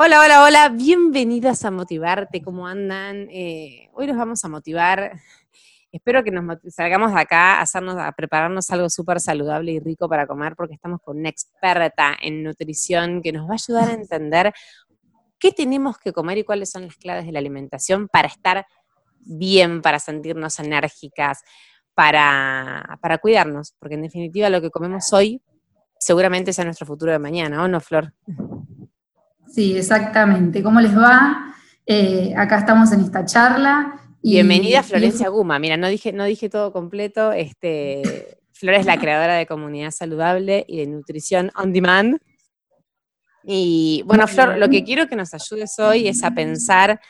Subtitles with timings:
[0.00, 3.26] Hola, hola, hola, bienvenidas a Motivarte, ¿cómo andan?
[3.32, 5.18] Eh, hoy nos vamos a motivar.
[5.90, 10.08] Espero que nos salgamos de acá a, hacernos, a prepararnos algo súper saludable y rico
[10.08, 13.92] para comer, porque estamos con una experta en nutrición que nos va a ayudar a
[14.00, 14.52] entender
[15.36, 18.66] qué tenemos que comer y cuáles son las claves de la alimentación para estar
[19.18, 21.42] bien, para sentirnos enérgicas,
[21.94, 25.42] para, para cuidarnos, porque en definitiva lo que comemos hoy
[25.98, 28.14] seguramente sea nuestro futuro de mañana, ¿o no, Flor?
[29.48, 30.62] Sí, exactamente.
[30.62, 31.54] ¿Cómo les va?
[31.86, 33.98] Eh, acá estamos en esta charla.
[34.22, 35.58] Bienvenida Florencia Guma.
[35.58, 37.32] Mira, no dije, no dije todo completo.
[37.32, 42.18] Este, Flor es la creadora de Comunidad Saludable y de Nutrición On Demand.
[43.42, 47.00] Y bueno, Flor, lo que quiero que nos ayudes hoy es a pensar,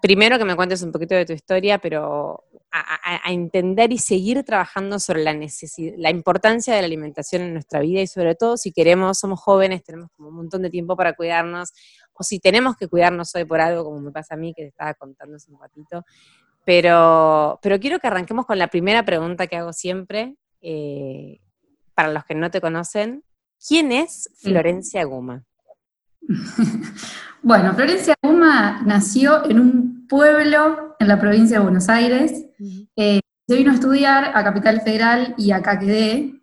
[0.00, 2.44] primero que me cuentes un poquito de tu historia, pero
[2.76, 7.80] a, entender y seguir trabajando sobre la necesidad, la importancia de la alimentación en nuestra
[7.80, 11.12] vida y sobre todo si queremos, somos jóvenes, tenemos como un montón de tiempo para
[11.12, 11.72] cuidarnos,
[12.12, 14.68] o si tenemos que cuidarnos hoy por algo, como me pasa a mí, que te
[14.68, 16.04] estaba contando hace un ratito.
[16.64, 21.40] Pero, pero quiero que arranquemos con la primera pregunta que hago siempre, eh,
[21.94, 23.22] para los que no te conocen.
[23.66, 25.44] ¿Quién es Florencia Guma?
[27.44, 32.46] Bueno, Florencia Guma nació en un pueblo en la provincia de Buenos Aires.
[32.96, 36.40] Eh, se vino a estudiar a Capital Federal y acá quedé.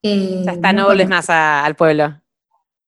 [0.00, 2.20] Eh, está, no más al pueblo.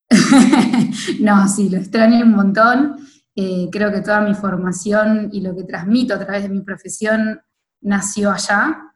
[1.21, 2.99] no, sí, lo extraño un montón.
[3.35, 7.41] Eh, creo que toda mi formación y lo que transmito a través de mi profesión
[7.81, 8.93] nació allá.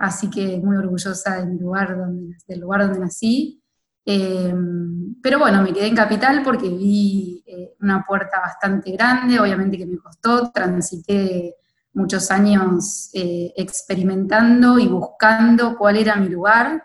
[0.00, 3.61] así que muy orgullosa del lugar donde, del lugar donde nací.
[4.04, 9.78] Em, pero bueno, me quedé en Capital porque vi eh, una puerta bastante grande, obviamente
[9.78, 11.54] que me costó, transité
[11.94, 16.82] muchos años eh, experimentando y buscando cuál era mi lugar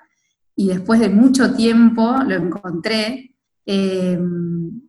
[0.55, 3.35] y después de mucho tiempo lo encontré,
[3.65, 4.81] em,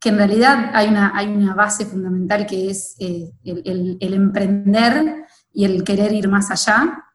[0.00, 5.24] que en realidad hay una, hay una base fundamental que es eh, el, el emprender
[5.52, 7.05] y el querer ir más allá.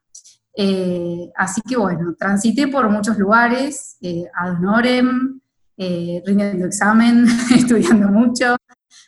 [0.54, 5.40] Eh, así que bueno, transité por muchos lugares, eh, ad honorem,
[5.76, 7.26] eh, rindiendo examen,
[7.56, 8.56] estudiando mucho,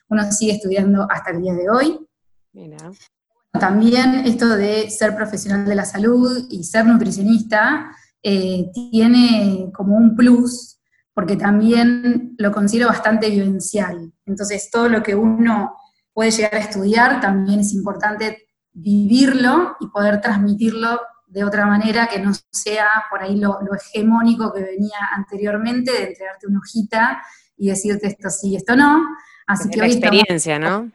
[0.09, 1.99] uno sigue estudiando hasta el día de hoy.
[3.53, 7.91] También esto de ser profesional de la salud y ser nutricionista
[8.23, 10.81] eh, tiene como un plus,
[11.13, 14.13] porque también lo considero bastante vivencial.
[14.27, 15.77] Entonces, todo lo que uno
[16.13, 21.01] puede llegar a estudiar también es importante vivirlo y poder transmitirlo
[21.35, 26.47] de otra manera que no sea por ahí lo, hegemónico que venía anteriormente de entregarte
[26.47, 27.23] una hojita
[27.57, 29.05] y decirte esto sí, esto no.
[29.45, 30.93] Así desde que la experiencia, ¿no?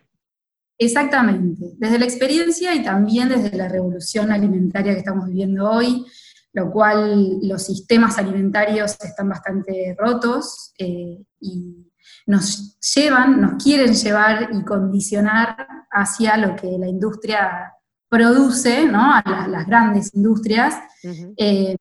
[0.78, 6.06] Exactamente, desde la experiencia y también desde la revolución alimentaria que estamos viviendo hoy,
[6.54, 11.92] lo cual los sistemas alimentarios están bastante rotos eh, y
[12.28, 17.74] nos llevan, nos quieren llevar y condicionar hacia lo que la industria
[18.10, 19.14] produce ¿no?
[19.14, 20.76] a las grandes industrias,
[21.38, 21.78] eh,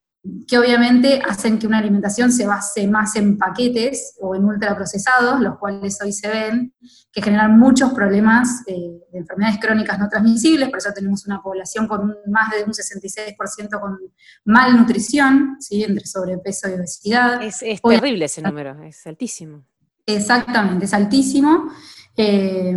[0.46, 5.58] que obviamente hacen que una alimentación se base más en paquetes o en ultraprocesados, los
[5.58, 6.74] cuales hoy se ven,
[7.10, 8.74] que generan muchos problemas eh,
[9.10, 13.80] de enfermedades crónicas no transmisibles, por eso tenemos una población con más de un 66%
[13.80, 13.98] con
[14.44, 15.82] malnutrición, ¿sí?
[15.82, 17.42] entre sobrepeso y obesidad.
[17.42, 19.64] Es, terrible ese número, es altísimo.
[20.04, 21.70] Exactamente, es altísimo.
[22.16, 22.76] Eh,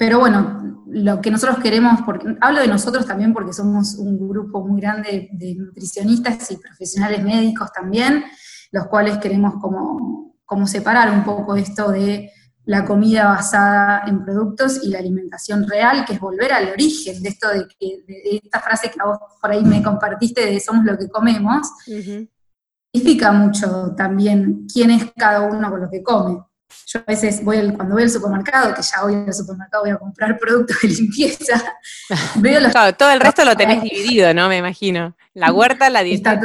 [0.00, 4.66] pero bueno, lo que nosotros queremos, porque, hablo de nosotros también porque somos un grupo
[4.66, 8.24] muy grande de nutricionistas y profesionales médicos también,
[8.72, 12.32] los cuales queremos como, como separar un poco esto de
[12.64, 17.28] la comida basada en productos y la alimentación real, que es volver al origen de
[17.28, 20.96] esto de, que, de esta frase que vos por ahí me compartiste de somos lo
[20.96, 26.42] que comemos, significa mucho también quién es cada uno con lo que come.
[26.86, 29.98] Yo a veces voy cuando voy al supermercado, que ya voy al supermercado, voy a
[29.98, 31.62] comprar productos de limpieza.
[32.36, 32.60] veo
[32.96, 34.48] todo el resto lo tenés dividido, ¿no?
[34.48, 35.16] Me imagino.
[35.34, 36.40] La huerta, la dieta.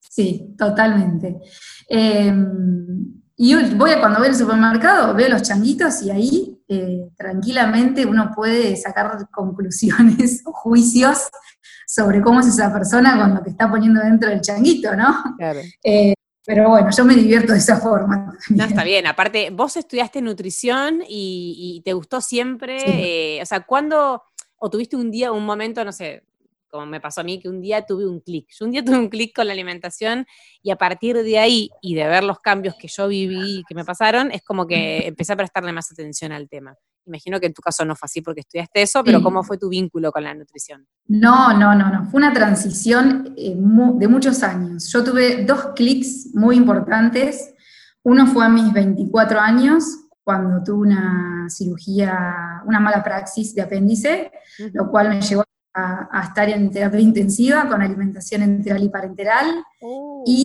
[0.00, 1.36] Sí, totalmente.
[1.88, 8.04] Em, y voy a, cuando voy al supermercado, veo los changuitos y ahí eh, tranquilamente
[8.04, 11.28] uno puede sacar conclusiones o juicios
[11.86, 15.36] sobre cómo es esa persona con lo que está poniendo dentro del changuito, ¿no?
[15.38, 15.60] Claro.
[15.82, 16.14] Eh,
[16.48, 18.34] pero bueno, yo me divierto de esa forma.
[18.48, 19.06] No, está bien.
[19.06, 22.78] Aparte, vos estudiaste nutrición y, te gustó siempre.
[22.86, 24.22] Eh, o sea, ¿cuándo,
[24.56, 26.24] o tuviste un día, un momento, no sé,
[26.70, 28.48] como me pasó a mí, que un día tuve un clic.
[28.58, 30.26] Yo un día tuve un clic con la alimentación
[30.62, 33.84] y a partir de ahí y de ver los cambios que yo viví, que me
[33.84, 36.78] pasaron, es como que empecé a prestarle más atención al tema.
[37.08, 39.68] Imagino que en tu caso no fue así porque estudiaste eso, pero ¿cómo fue tu
[39.68, 40.86] vínculo con la nutrición?
[41.06, 42.04] No, no, no, no.
[42.10, 44.88] Fue una transición eh, de muchos años.
[44.92, 47.54] Yo tuve dos clics muy importantes.
[48.02, 49.84] Uno fue a mis 24 años,
[50.22, 54.30] cuando tuve una cirugía, una mala praxis de apéndice,
[54.74, 55.42] lo cual me llevó
[55.74, 59.64] a, estar en terapia intensiva con alimentación enteral y parenteral
[60.26, 60.44] y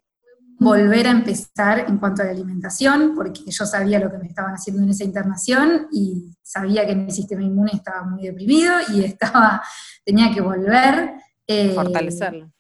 [0.59, 4.53] volver a empezar en cuanto a la alimentación, porque yo sabía lo que me estaban
[4.53, 9.61] haciendo en esa internación y sabía que mi sistema inmune estaba muy deprimido y estaba,
[10.05, 11.13] tenía que volver.
[11.47, 12.51] Eh, fortalecerlo.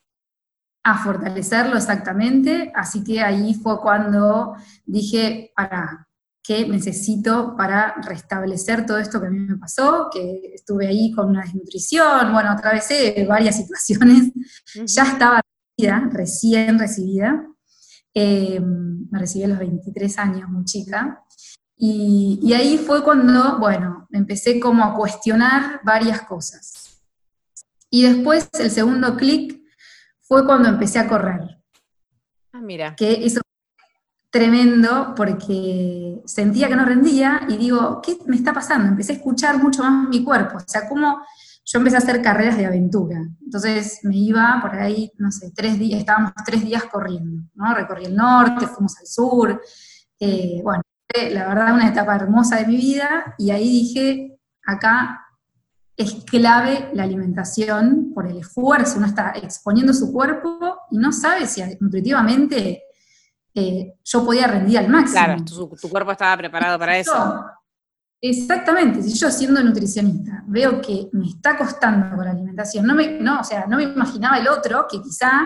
[0.85, 4.55] A fortalecerlo exactamente, así que ahí fue cuando
[4.85, 6.09] dije, para,
[6.43, 11.29] que necesito para restablecer todo esto que a mí me pasó, que estuve ahí con
[11.29, 14.33] una desnutrición, bueno, atravesé varias situaciones,
[14.85, 15.41] ya estaba
[15.77, 17.47] recibida, recién recibida,
[18.13, 21.23] eh, me recibí a los 23 años, muy chica,
[21.75, 27.01] y, y, ahí fue cuando, bueno, empecé como a cuestionar varias cosas.
[27.89, 29.59] Y después el segundo clic
[30.21, 31.41] fue cuando empecé a correr.
[32.53, 32.95] Ah, mira.
[32.95, 33.41] Que eso
[34.33, 38.89] tremendo porque sentía que no rendía y digo, ¿qué me está pasando?
[38.89, 41.23] Empecé a escuchar mucho más mi cuerpo, o sea, como
[41.65, 43.19] yo empecé a hacer carreras de aventura.
[43.41, 47.73] Entonces me iba por ahí, no sé, tres días, estábamos tres días corriendo, ¿no?
[47.73, 49.61] Recorrí el norte, fuimos al sur.
[50.19, 50.81] Eh, bueno,
[51.31, 55.19] la verdad una etapa hermosa de mi vida y ahí dije, acá
[55.95, 61.45] es clave la alimentación por el esfuerzo, uno está exponiendo su cuerpo y no sabe
[61.45, 62.83] si nutritivamente
[63.53, 65.23] eh, yo podía rendir al máximo.
[65.23, 65.43] Claro,
[65.79, 67.45] tu, cuerpo estaba preparado para eso.
[68.25, 73.19] Exactamente, si yo siendo nutricionista veo que me está costando con la alimentación, no me,
[73.19, 75.45] no, o sea, no me imaginaba el otro que quizá,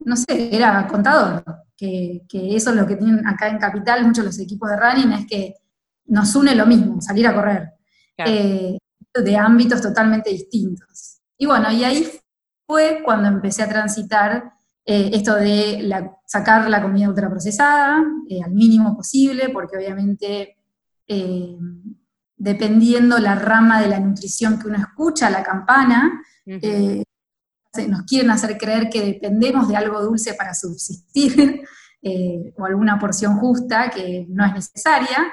[0.00, 1.42] no sé, era contador,
[1.74, 5.26] que, eso es lo que tienen acá en Capital muchos los equipos de running, es
[5.26, 5.54] que
[6.08, 7.70] nos une lo mismo, salir a correr,
[8.18, 8.76] eh,
[9.14, 11.22] de ámbitos totalmente distintos.
[11.38, 12.06] Y bueno, y ahí
[12.66, 14.52] fue cuando empecé a transitar
[14.84, 15.90] eh, esto de
[16.26, 20.58] sacar la comida ultraprocesada eh, al mínimo posible, porque obviamente
[22.40, 28.88] dependiendo la rama de la nutrición que uno escucha, la campana, nos quieren hacer creer
[28.88, 31.62] que dependemos de algo dulce para subsistir,
[32.56, 35.32] o alguna porción justa que no es necesaria.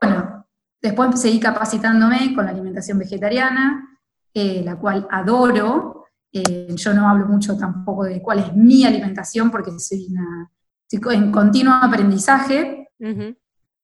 [0.00, 0.46] bueno,
[0.80, 4.00] después seguí capacitándome con la alimentación vegetariana,
[4.32, 9.70] la cual adoro, eh, yo no hablo mucho tampoco de cuál es mi alimentación porque
[9.78, 10.50] soy, una,
[10.90, 12.88] en continuo aprendizaje.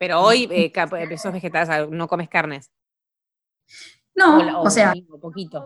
[0.00, 0.72] Pero hoy eh,
[1.18, 2.70] sos vegetales, no comes carnes.
[4.14, 5.62] No, o, sea, poquito.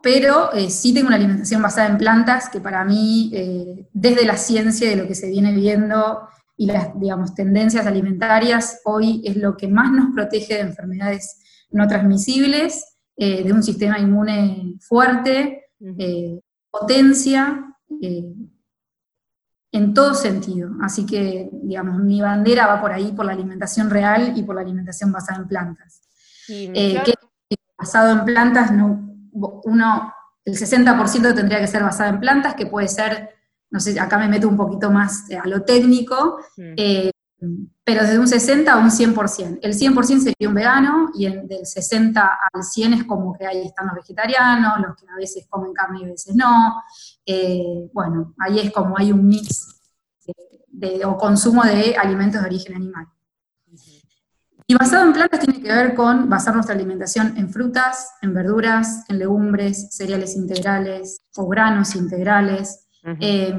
[0.00, 4.36] pero eh, sí tengo una alimentación basada en plantas que para mí, eh, desde la
[4.36, 9.56] ciencia de lo que se viene viendo y las, digamos, tendencias alimentarias, hoy es lo
[9.56, 15.66] que más nos protege de enfermedades no transmisibles, de un sistema inmune fuerte,
[15.98, 16.40] eh,
[16.70, 18.32] potencia eh,
[19.72, 20.70] en todo sentido.
[20.82, 24.60] Así que, digamos, mi bandera va por ahí, por la alimentación real y por la
[24.60, 26.02] alimentación basada en plantas.
[26.48, 27.02] Eh,
[27.76, 30.12] basado en plantas, no, uno,
[30.44, 33.30] el 60% tendría que ser basado en plantas, que puede ser,
[33.70, 36.38] no sé, acá me meto un poquito más a lo técnico,
[37.84, 39.58] pero desde un 60 a un 100%.
[39.62, 43.66] El 100% sería un vegano y el, del 60 al 100 es como que ahí
[43.66, 46.82] están los vegetarianos, los que a veces comen carne y a veces no.
[47.26, 49.80] Eh, bueno, ahí es como hay un mix
[50.68, 53.06] de, o consumo de alimentos de origen animal.
[54.66, 59.04] Y basado en plantas tiene que ver con basar nuestra alimentación en frutas, en verduras,
[59.08, 62.88] en legumbres, cereales integrales o granos integrales,
[63.20, 63.58] eh,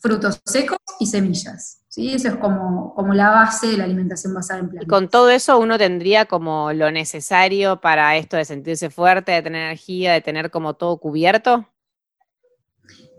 [0.00, 1.84] frutos secos y semillas.
[1.88, 2.12] ¿sí?
[2.12, 4.86] Eso es como, como la base de la alimentación basada en plantas.
[4.86, 9.42] Y con todo eso uno tendría como lo necesario para esto de sentirse fuerte, de
[9.42, 11.66] tener energía, de tener como todo cubierto.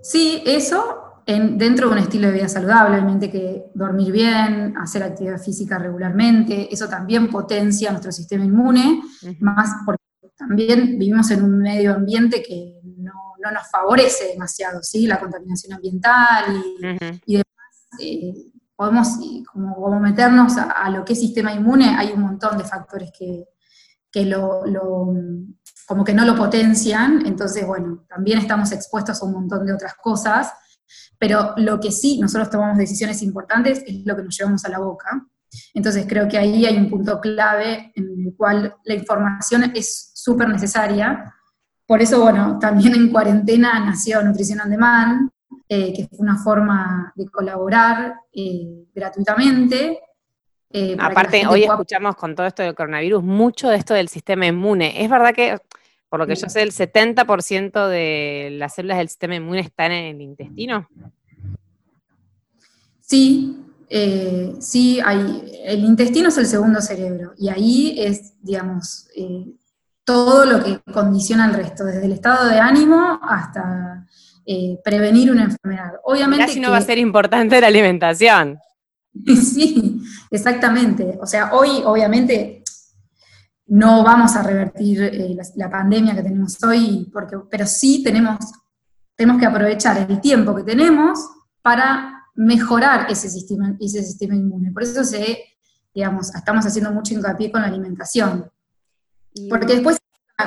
[0.06, 5.02] Sí, eso en, dentro de un estilo de vida saludable, obviamente que dormir bien, hacer
[5.02, 9.02] actividad física regularmente, eso también potencia nuestro sistema inmune,
[9.40, 10.04] más porque
[10.38, 13.14] también vivimos en un medio ambiente que no,
[13.52, 15.08] nos favorece demasiado, ¿sí?
[15.08, 16.46] La contaminación ambiental
[17.26, 17.46] y, demás.
[18.00, 18.34] Eh,
[18.76, 19.08] podemos
[19.52, 24.64] como, meternos a, lo que es sistema inmune, hay un montón de factores que, lo,
[25.86, 29.96] como que no lo potencian, entonces bueno, también estamos expuestos a un montón de otras
[29.96, 30.52] cosas
[31.18, 34.80] Pero lo que sí nosotros tomamos decisiones importantes es lo que nos llevamos a la
[34.80, 35.26] boca.
[35.74, 40.50] Entonces creo que ahí hay un punto clave en el cual la información es súper
[40.50, 41.34] necesaria.
[41.88, 45.30] Por eso, bueno, también en cuarentena nació Nutrición on Demand,
[45.70, 50.00] eh, que fue una forma de colaborar eh, gratuitamente.
[50.72, 55.04] Eh, Aparte, hoy escuchamos con todo esto del coronavirus mucho de esto del sistema inmune.
[55.04, 55.58] Es verdad que,
[56.10, 60.16] por lo que yo sé, el 70% de las células del sistema inmune están en
[60.16, 60.90] el intestino.
[63.00, 63.58] Sí,
[64.60, 69.08] sí, hay, el intestino es el segundo cerebro y ahí es, digamos,
[70.06, 74.06] todo lo que condiciona el resto, desde el estado de ánimo hasta
[74.46, 75.94] eh, prevenir una enfermedad.
[76.04, 76.46] Obviamente.
[76.46, 78.60] Casi no va a ser importante la alimentación.
[79.26, 81.18] sí, exactamente.
[81.22, 82.64] O sea, hoy, obviamente,
[83.68, 88.38] no vamos a revertir eh, la, pandemia que tenemos hoy, porque, pero sí tenemos,
[89.16, 91.20] tenemos que aprovechar el tiempo que tenemos
[91.62, 94.72] para mejorar ese sistema, ese sistema inmune.
[94.72, 95.40] Por eso se,
[95.94, 98.52] digamos, estamos haciendo mucho hincapié con la alimentación.
[99.50, 99.98] Porque después,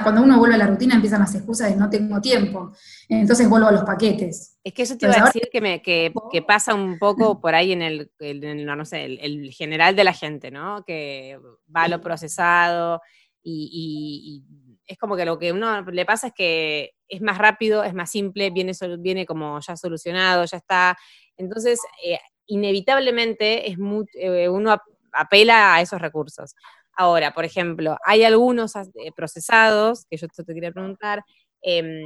[0.03, 2.73] cuando uno vuelve a la rutina, empiezan las excusas de no tengo tiempo.
[3.09, 4.59] Entonces vuelvo a los paquetes.
[4.63, 6.13] Es que eso te iba a decir que, me, que,
[6.47, 10.85] pasa un poco por ahí en el, no sé, el, general de la gente, ¿no?
[10.87, 11.39] Que
[11.75, 13.01] va a lo procesado
[13.43, 14.45] y,
[14.87, 18.11] es como que lo que uno le pasa es que es más rápido, es más
[18.11, 20.97] simple, viene, viene como ya solucionado, ya está.
[21.37, 23.79] Entonces, eh, inevitablemente es
[24.15, 24.77] eh, uno
[25.13, 26.55] apela a esos recursos.
[27.01, 31.23] Ahora, por ejemplo, hay algunos eh, procesados, que yo te quería preguntar,
[31.63, 32.03] em,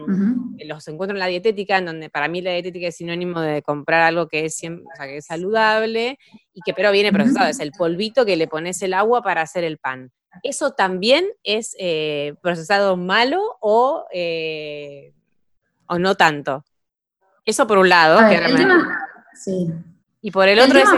[0.66, 4.02] los encuentro en la dietética, en donde para mí la dietética es sinónimo de comprar
[4.02, 6.18] algo que es, que es saludable
[6.52, 9.64] y que pero viene procesado, es el polvito que le pones el agua para hacer
[9.64, 10.12] el pan.
[10.42, 15.14] ¿Eso también es eh, procesado malo o, eh,
[15.87, 16.66] o no tanto?
[17.46, 18.20] Eso por un lado.
[19.34, 19.70] sí.
[20.20, 20.88] Y por el, otro es...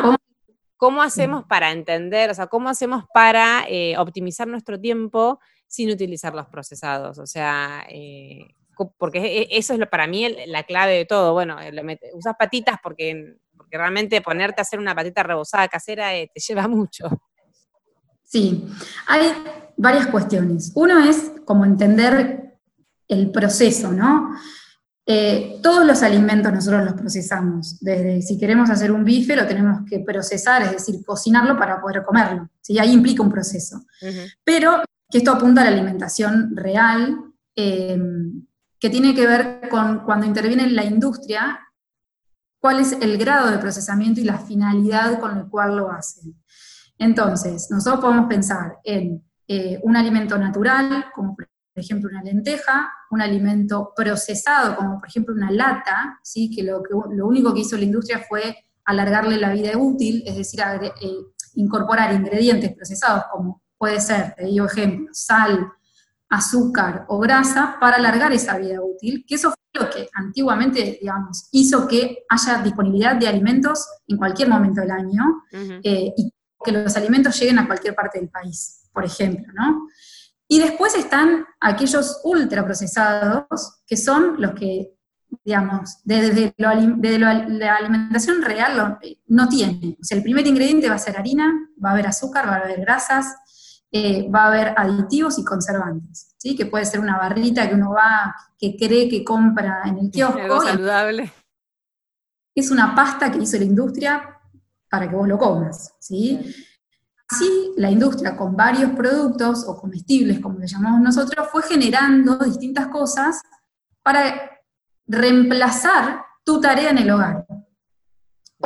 [0.85, 6.35] ¿Cómo hacemos para entender, o sea, cómo hacemos para eh, optimizar nuestro tiempo sin utilizar
[6.35, 7.17] los procesados?
[7.17, 8.49] O sea, eh,
[8.99, 11.33] porque e, e, eso es lo, para mí la clave de todo.
[11.33, 11.57] Bueno,
[12.13, 16.69] usas patitas porque, porque realmente ponerte a hacer una patita rebozada casera eh, te lleva
[16.69, 17.09] mucho.
[18.23, 18.69] Sí,
[19.07, 19.33] hay
[19.79, 20.71] varias cuestiones.
[20.75, 22.59] Uno es como entender
[23.09, 24.35] el proceso, ¿no?
[25.07, 29.83] Eh, todos los alimentos nosotros los procesamos, desde si queremos hacer un bife lo tenemos
[29.89, 32.79] que procesar, es decir, cocinarlo para poder comerlo, ¿sí?
[32.79, 33.85] ahí implica un proceso.
[34.45, 37.19] Pero que esto apunta a la alimentación real,
[37.55, 37.99] eh,
[38.81, 41.61] que tiene que ver con cuando interviene la industria,
[42.59, 46.35] cuál es el grado de procesamiento y la finalidad con la cual lo hacen.
[46.99, 52.93] Entonces, nosotros podemos pensar en eh, un alimento natural, como por por ejemplo, una lenteja,
[53.11, 56.49] un alimento procesado, como por ejemplo una lata, ¿sí?
[56.55, 60.61] que, lo, lo único que hizo la industria fue alargarle la vida útil, es decir,
[60.61, 61.17] eh,
[61.55, 65.69] incorporar ingredientes procesados, como puede ser, te digo ejemplo, sal,
[66.29, 71.49] azúcar o grasa, para alargar esa vida útil, que eso fue lo que antiguamente, digamos,
[71.51, 76.33] hizo que haya disponibilidad de alimentos en cualquier momento del año eh, y
[76.65, 79.89] que los alimentos lleguen a cualquier parte del país, por ejemplo, ¿no?
[80.49, 84.95] Y después están aquellos ultraprocesados, que son los que,
[85.45, 89.97] digamos, desde, la alimentación real no tiene.
[90.01, 92.61] O sea, el primer ingrediente va a ser harina, va a haber azúcar, va a
[92.61, 93.35] haber grasas,
[93.97, 96.57] eh, va a haber aditivos y conservantes, ¿sí?
[96.57, 100.41] Que puede ser una barrita que uno va, que cree que compra en el kiosco.
[100.41, 101.33] Algo saludable.
[102.57, 104.41] Es una pasta que hizo la industria
[104.91, 106.41] para que vos lo comas, ¿sí?
[107.29, 112.89] Así, la industria con varios productos o comestibles, como le llamamos nosotros, fue generando distintas
[112.89, 113.41] cosas
[114.03, 114.51] para
[115.07, 117.47] reemplazar tu tarea en el hogar.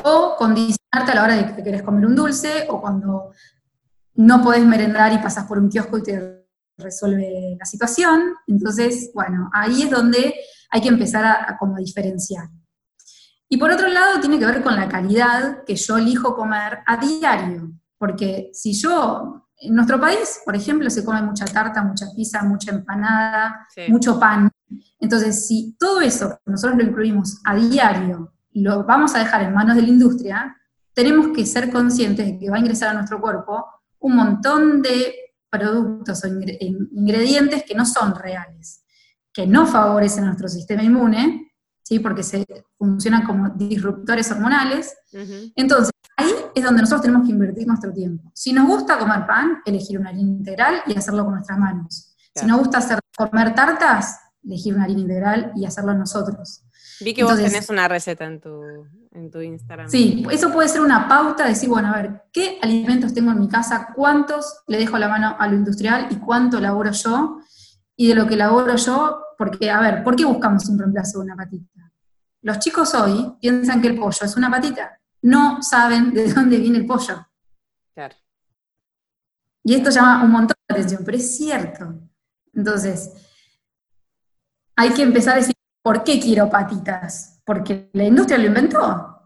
[0.04, 3.30] O condicionarte a la hora de que querés comer un dulce, o cuando
[4.14, 6.46] no podés merendar y pasas por un kiosco y te
[6.76, 8.34] resuelve la situación.
[8.48, 10.34] Entonces, bueno, ahí es donde
[10.70, 12.48] hay que empezar a, a como diferenciar.
[13.48, 16.96] Y por otro lado, tiene que ver con la calidad que yo elijo comer a
[16.96, 17.72] diario.
[17.98, 22.70] Porque si yo, en nuestro país, por ejemplo, se come mucha tarta, mucha pizza, mucha
[22.70, 24.50] empanada, mucho pan.
[25.00, 29.76] Entonces, si todo eso nosotros lo incluimos a diario, lo vamos a dejar en manos
[29.76, 30.56] de la industria,
[30.94, 33.64] tenemos que ser conscientes de que va a ingresar a nuestro cuerpo
[34.00, 35.14] un montón de
[35.50, 38.84] productos o ingredientes que no son reales,
[39.32, 41.47] que no favorecen a nuestro sistema inmune,
[41.88, 42.00] ¿sí?
[42.00, 42.44] porque se
[42.76, 44.94] funcionan como disruptores hormonales.
[45.56, 48.32] Entonces, Ahí es donde nosotros tenemos que invertir nuestro tiempo.
[48.34, 52.12] Si nos gusta comer pan, elegir una harina integral y hacerlo con nuestras manos.
[52.34, 56.64] Si nos gusta hacer, comer tartas, elegir una harina integral y hacerlo nosotros.
[57.00, 58.60] Vi que vos tenés una receta en tu,
[59.12, 59.88] en tu Instagram.
[59.88, 63.38] Sí, eso puede ser una pauta, de decir, bueno, a ver, ¿qué alimentos tengo en
[63.38, 63.90] mi casa?
[63.94, 67.37] ¿Cuántos le dejo la mano a lo industrial y cuánto laboro yo?
[68.00, 71.24] Y de lo que laboro yo, porque, a ver, ¿por qué buscamos un reemplazo de
[71.24, 71.90] una patita?
[72.42, 76.78] Los chicos hoy piensan que el pollo es una patita, no saben de dónde viene
[76.78, 77.26] el pollo.
[77.92, 78.14] Claro.
[79.64, 81.92] Y esto llama un montón de atención, pero es cierto.
[82.54, 83.12] Entonces,
[84.76, 87.40] hay que empezar a decir, ¿por qué quiero patitas?
[87.44, 89.17] Porque la industria lo inventó.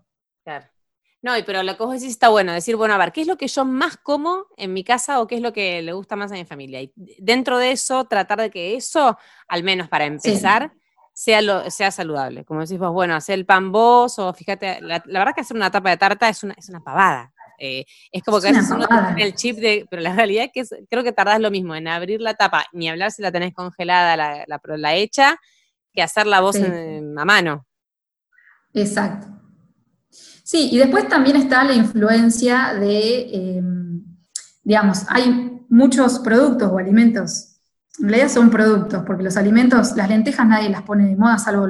[1.22, 3.38] No, pero lo que vos decís está bueno, decir, bueno, a ver, ¿qué es lo
[3.38, 6.32] que yo más como en mi casa o qué es lo que le gusta más
[6.32, 6.82] a mi familia?
[6.82, 10.72] Y dentro de eso, tratar de que eso, al menos para empezar,
[11.12, 12.44] sea, lo, sea saludable.
[12.44, 15.70] Como decís vos, bueno, hacer el pan vos, o fíjate, la, verdad que hacer una
[15.70, 17.32] tapa de tarta es una, es una pavada.
[17.56, 20.68] Eh, es como que a veces uno tiene el chip de, pero la realidad es
[20.68, 23.54] que creo que tardás lo mismo en abrir la tapa, ni hablar si la tenés
[23.54, 25.38] congelada, la, la, la hecha,
[25.92, 27.64] que hacer la voz a mano.
[28.74, 29.41] Exacto.
[30.52, 34.04] Sí, y después también está la influencia de, em,
[34.62, 37.56] digamos, hay muchos productos o alimentos,
[37.98, 41.66] en realidad son productos, porque los alimentos, las lentejas nadie las pone de moda, salvo,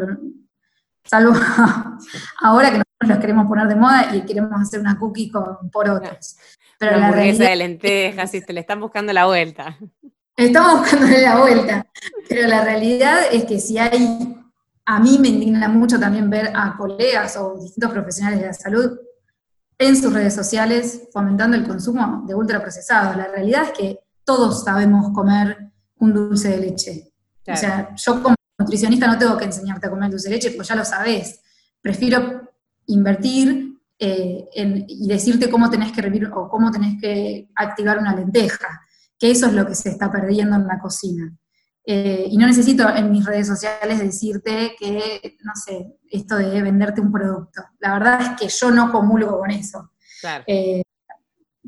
[1.05, 1.33] salvo
[2.41, 6.37] ahora que nosotros las queremos poner de moda y queremos hacer una cookie con porotos.
[6.77, 9.79] Pero la hamburguesa de lentejas, y te le están buscando la vuelta.
[10.37, 11.87] Estamos buscándole la vuelta,
[12.29, 14.42] pero la realidad es que si hay
[14.85, 18.99] a mí me indigna mucho también ver a colegas o distintos profesionales de la salud
[19.79, 23.17] en sus redes sociales fomentando el consumo de ultraprocesados.
[23.17, 27.13] La realidad es que todos sabemos comer un dulce de leche.
[27.47, 30.69] O sea, yo como nutricionista no tengo que enseñarte a comer dulce de leche, porque
[30.69, 31.41] ya lo sabes.
[31.81, 32.51] Prefiero
[32.87, 34.49] invertir eh,
[34.89, 38.83] y decirte cómo tenés que revivir o cómo tenés que activar una lenteja,
[39.19, 41.33] que eso es lo que se está perdiendo en la cocina.
[41.85, 47.01] Eh, y no necesito en mis redes sociales decirte que, no sé, esto de venderte
[47.01, 47.63] un producto.
[47.81, 49.93] La verdad es que yo no comulgo con eso.
[50.47, 50.83] Eh,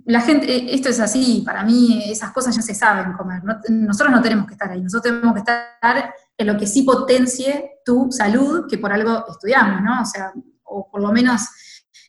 [0.05, 3.43] la gente, esto es así, para mí esas cosas ya se saben comer.
[3.71, 7.81] nosotros no tenemos que estar ahí, nosotros tenemos que estar en lo que sí potencie
[7.85, 10.03] tu salud, que por algo estudiamos, ¿no?
[10.03, 10.33] O sea,
[10.65, 11.43] o por lo menos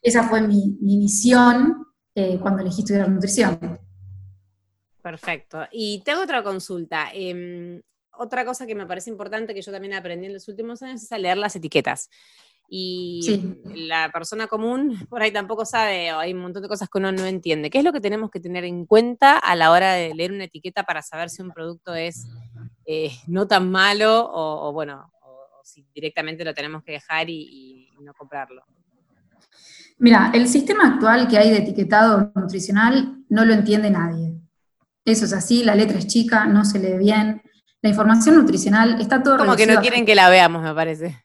[0.02, 3.80] esa fue mi, mi visión eh, cuando elegí estudiar nutrición.
[5.02, 5.68] Perfecto.
[5.72, 7.10] Y tengo otra consulta.
[7.14, 7.82] Em,
[8.18, 11.12] otra cosa que me parece importante que yo también aprendí en los últimos años es
[11.12, 12.10] a leer las etiquetas.
[12.68, 13.22] Y
[13.76, 17.12] la persona común por ahí tampoco sabe, o hay un montón de cosas que uno
[17.12, 17.70] no entiende.
[17.70, 20.46] ¿Qué es lo que tenemos que tener en cuenta a la hora de leer una
[20.46, 22.26] etiqueta para saber si un producto es
[22.86, 28.04] eh, no tan malo o, bueno, o, si directamente lo tenemos que dejar y, y
[28.04, 28.64] no comprarlo?
[29.98, 34.36] Mira, el sistema actual que hay de etiquetado nutricional no lo entiende nadie.
[35.06, 37.42] Eso es así, la letra es chica, no se lee bien,
[37.86, 41.24] la información nutricional está todo Como que no quieren que la veamos, me parece.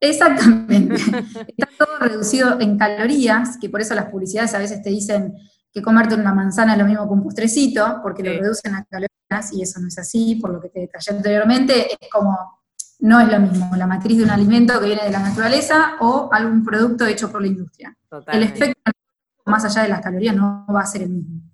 [0.00, 0.96] Exactamente.
[1.56, 5.36] está todo reducido en calorías, que por eso las publicidades a veces te dicen
[5.72, 9.52] que comerte una manzana es lo mismo que un postrecito, porque lo reducen a calorías,
[9.52, 12.36] y eso no es así, por lo que te detallé anteriormente, es como,
[12.98, 16.28] no es lo mismo la matriz de un alimento que viene de la naturaleza o
[16.32, 17.96] algún producto hecho por la industria.
[18.32, 18.90] El efecto,
[19.46, 21.49] más allá de las calorías, no va a ser el mismo.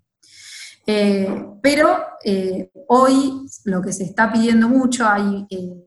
[0.88, 1.28] Eh,
[1.60, 5.84] pero eh, hoy lo que se está pidiendo mucho, hay, eh,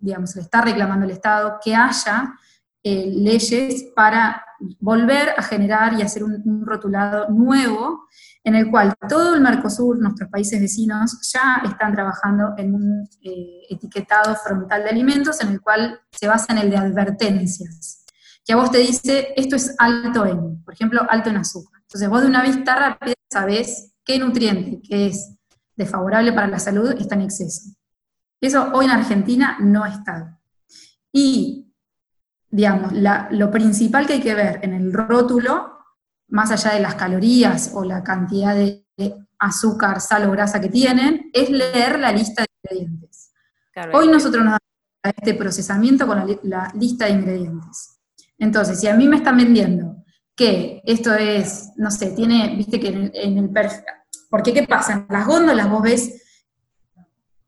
[0.00, 2.34] digamos, le está reclamando el Estado que haya
[2.82, 4.42] leyes para
[4.78, 8.08] volver a generar y hacer un, rotulado nuevo
[8.42, 13.08] en el cual todo el Mercosur, nuestros países vecinos, ya están trabajando en un
[13.68, 18.06] etiquetado frontal de alimentos en el cual se basa en el de advertencias,
[18.46, 21.82] que a vos te dice, esto es alto en, por ejemplo, alto en azúcar.
[21.82, 25.36] Entonces vos de una vista rápida sabés qué nutriente que es
[25.76, 27.70] desfavorable para la salud está en exceso.
[28.40, 30.40] Eso hoy en Argentina no está.
[31.12, 31.72] Y,
[32.50, 32.92] digamos,
[33.30, 35.78] lo principal que hay que ver en el rótulo,
[36.28, 38.84] más allá de las calorías o la cantidad de
[39.38, 43.30] azúcar, sal o grasa que tienen, es leer la lista de ingredientes.
[43.92, 48.00] Hoy nosotros nos damos este procesamiento con la, la, lista de ingredientes.
[48.38, 50.00] Entonces, si a mí me están vendiendo
[50.40, 53.84] que esto es, no sé, tiene, viste que en el, perfil,
[54.30, 54.92] porque ¿qué pasa?
[54.92, 56.22] En las góndolas vos ves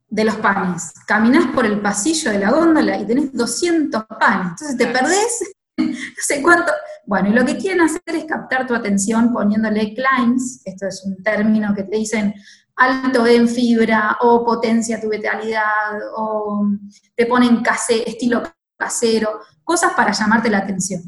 [0.09, 4.77] de los panes, caminás por el pasillo de la góndola y tenés 200 panes, entonces
[4.77, 6.71] te perdés no sé cuánto.
[7.07, 11.23] Bueno, y lo que quieren hacer es captar tu atención poniéndole clients, esto es un
[11.23, 12.35] término que te dicen
[12.77, 16.67] alto en fibra o potencia tu vitalidad o
[17.15, 18.43] te ponen case, estilo
[18.77, 21.03] casero, cosas para llamarte la atención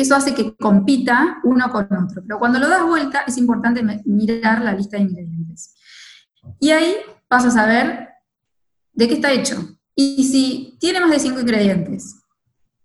[0.00, 2.22] eso hace que compita uno con otro.
[2.22, 5.74] Pero cuando lo das vuelta es importante mirar la lista de ingredientes.
[6.60, 6.96] Y ahí
[7.28, 8.10] vas a saber
[8.92, 9.56] de qué está hecho.
[9.94, 12.16] Y si tiene más de cinco ingredientes,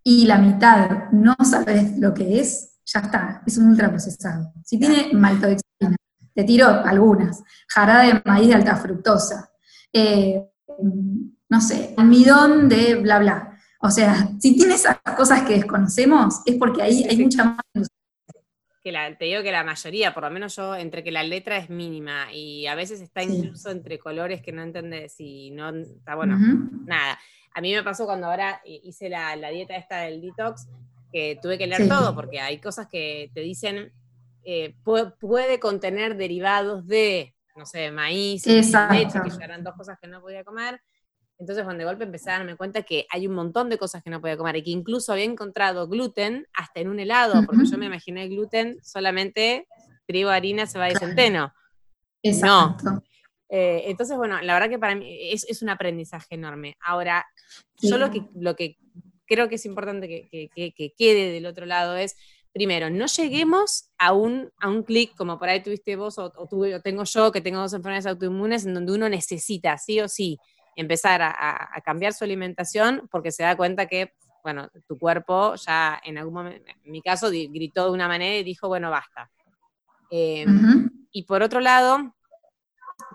[0.04, 4.54] y la mitad no sabes lo que es, ya está, es un ultraprocesado.
[4.63, 5.95] Si tiene maltodextrina,
[6.34, 9.52] te tiro algunas, jarabe de maíz de alta fructosa,
[9.93, 10.43] eh,
[11.50, 13.50] no sé, almidón de bla bla.
[13.81, 17.89] O sea, si tiene esas cosas que desconocemos, es porque ahí hay mucha más
[18.83, 21.69] que te digo que la mayoría, por lo menos yo, entre que la letra es
[21.69, 26.37] mínima y a veces está incluso entre colores que no entiendes y no está bueno,
[26.85, 27.19] nada.
[27.53, 30.67] A mí me pasó cuando ahora hice la, dieta esta del detox,
[31.11, 33.91] que tuve que leer todo, porque hay cosas que te dicen,
[34.43, 40.21] eh, puede, contener derivados de, no sé, maíz, leche, que eran dos cosas que no
[40.21, 40.81] podía comer,
[41.41, 44.12] entonces, cuando de golpe empecé a darme cuenta que hay un montón de cosas que
[44.12, 47.80] no podía comer y que incluso había encontrado gluten hasta en un helado, porque yo
[47.80, 49.67] me imaginé gluten solamente
[50.06, 51.51] trigo, harina, cebada y centeno.
[52.21, 52.84] Exacto.
[52.84, 53.04] No.
[53.49, 56.77] Eh, entonces, bueno, la verdad que para mí es, un aprendizaje enorme.
[56.80, 57.25] Ahora,
[57.82, 58.77] yo lo que, lo que
[59.25, 62.17] creo que es importante que, quede del otro lado es,
[62.54, 66.47] primero, no lleguemos a un, a un clic como por ahí tuviste vos o, o,
[66.51, 70.38] o tengo yo, que tengo dos enfermedades autoinmunes, en donde uno necesita sí o sí
[70.75, 76.17] empezar a, cambiar su alimentación porque se da cuenta que, bueno, tu cuerpo ya en
[76.17, 79.29] algún momento, en mi caso, gritó de una manera y dijo, bueno, basta.
[80.10, 82.15] Em, y por otro lado,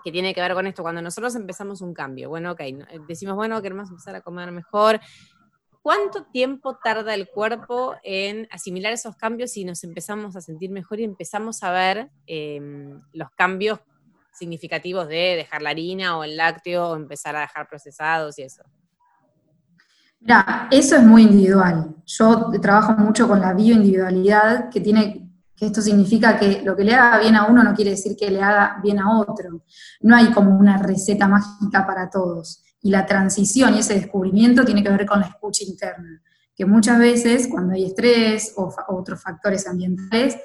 [0.03, 2.61] que tiene que ver con esto, cuando nosotros empezamos un cambio, bueno, ok,
[3.07, 4.99] decimos, bueno, queremos empezar a comer mejor.
[5.81, 10.99] ¿Cuánto tiempo tarda el cuerpo en asimilar esos cambios y nos empezamos a sentir mejor
[10.99, 13.79] y empezamos a ver em, los cambios
[14.37, 18.63] significativos de dejar la harina o el lácteo o empezar a dejar procesados y eso?
[20.19, 21.95] Mira, eso es muy individual.
[22.05, 26.95] Yo trabajo mucho con la bioindividualidad, que tiene, que esto significa que lo que le
[26.95, 29.63] haga bien a uno no quiere decir que le haga bien a otro.
[30.01, 32.63] No hay como una receta mágica para todos.
[32.81, 36.21] Y la transición y ese descubrimiento tiene que ver con la escucha interna,
[36.55, 40.37] que muchas veces cuando hay estrés o otros factores ambientales,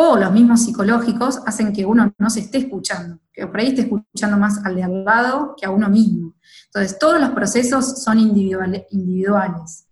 [0.00, 3.80] o los mismos psicológicos hacen que uno no se esté escuchando, que por ahí esté
[3.80, 6.36] escuchando más al de al lado que a uno mismo.
[6.66, 9.88] Entonces, todos los procesos son individuales.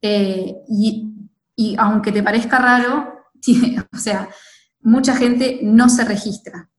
[0.00, 3.12] Eh, y, aunque te parezca raro,
[3.92, 4.26] o sea,
[4.80, 6.70] mucha gente no se registra.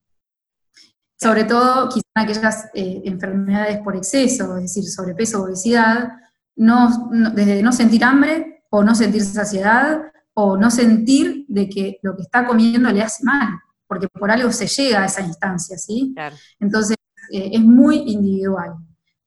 [1.22, 6.10] Sobre todo, quizás en aquellas eh, enfermedades por exceso, es decir, sobrepeso obesidad,
[6.56, 10.02] no, desde no sentir hambre o no sentir saciedad
[10.34, 14.52] o no sentir de que lo que está comiendo le hace mal, porque por algo
[14.52, 16.16] se llega a esa instancia, ¿sí?
[16.60, 16.96] Entonces,
[17.32, 18.76] eh, es muy individual.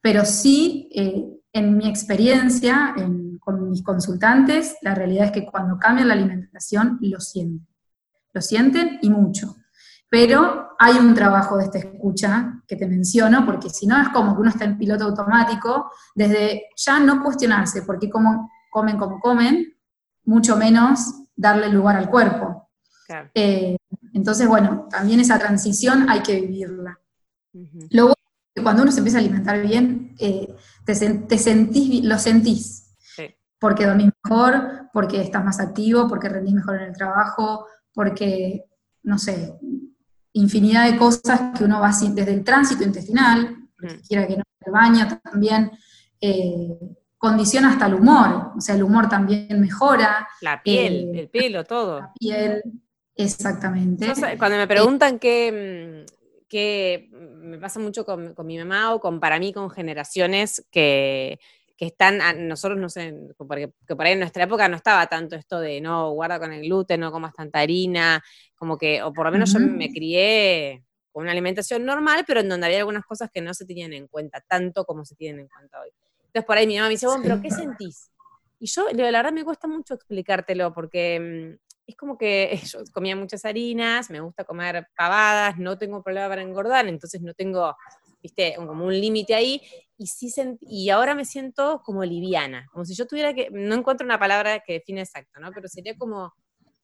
[0.01, 2.95] Pero sí, eh, en mi experiencia
[3.41, 7.67] con mis consultantes, la realidad es que cuando cambian la alimentación, lo sienten.
[8.33, 9.57] Lo sienten y mucho.
[10.09, 14.35] Pero hay un trabajo de esta escucha que te menciono, porque si no es como
[14.35, 19.76] que uno está en piloto automático, desde ya no cuestionarse, porque como comen como comen,
[20.27, 22.69] mucho menos darle lugar al cuerpo.
[23.35, 23.77] Eh,
[24.13, 26.99] entonces, bueno, también esa transición hay que vivirla.
[27.91, 28.15] Luego,
[28.63, 30.95] cuando uno se empieza a alimentar bien, eh, te,
[31.39, 32.83] sentís, lo sentís.
[33.59, 38.65] Porque dormís mejor, porque estás más activo, porque rendís mejor en el trabajo, porque,
[39.03, 39.55] no sé,
[40.35, 43.57] infinidad de cosas que uno va desde el tránsito intestinal,
[44.07, 45.71] quiera que no, el baño también,
[46.21, 46.79] eh,
[47.19, 50.29] condiciona hasta el humor, o sea, el humor también mejora.
[50.41, 52.01] La piel, eh, el pelo, todo.
[52.01, 52.63] La piel,
[53.15, 54.13] exactamente.
[54.39, 56.05] cuando me preguntan qué,
[57.11, 61.39] mm, me pasa mucho con, mi mamá o con para mí con generaciones que,
[61.79, 65.81] están, nosotros no sé, porque por ahí en nuestra época no estaba tanto esto de
[65.81, 68.23] no, guarda con el gluten, no comas tanta harina,
[68.55, 72.49] como que, o por lo menos yo me crié con una alimentación normal, pero en
[72.49, 75.49] donde había algunas cosas que no se tenían en cuenta tanto como se tienen en
[75.49, 75.91] cuenta hoy.
[76.37, 78.11] Entonces por ahí mi mamá me dice, bueno, pero ¿qué sentís?
[78.59, 83.17] Y yo, la verdad, me cuesta mucho explicártelo porque mm, es como que yo comía
[83.17, 87.75] muchas harinas, me gusta comer pavadas, no tengo problema para engordar, entonces no tengo,
[88.23, 89.63] viste, como un límite ahí.
[89.97, 94.05] Y, sí y ahora me siento como liviana, como si yo tuviera que, no encuentro
[94.05, 95.51] una palabra que define exacto, ¿no?
[95.55, 96.35] Pero sería como,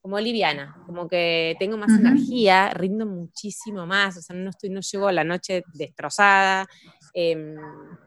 [0.02, 4.80] como liviana, como que tengo más energía, rindo muchísimo más, o sea, no, estoy, no
[4.80, 6.66] llego a la noche destrozada,
[7.14, 7.56] Em,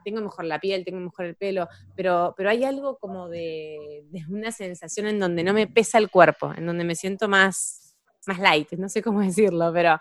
[0.04, 4.52] tengo mejor la piel, tengo mejor el pelo, pero, pero hay algo como de, una
[4.52, 8.72] sensación en donde no me pesa el cuerpo, en donde me siento más, más light,
[8.74, 10.00] no sé cómo decirlo, pero,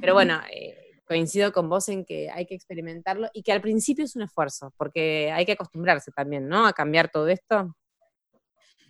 [0.00, 4.04] pero bueno, eh, coincido con vos en que hay que experimentarlo y que al principio
[4.04, 6.66] es un esfuerzo, porque hay que acostumbrarse también, ¿no?
[6.66, 7.74] A cambiar todo esto.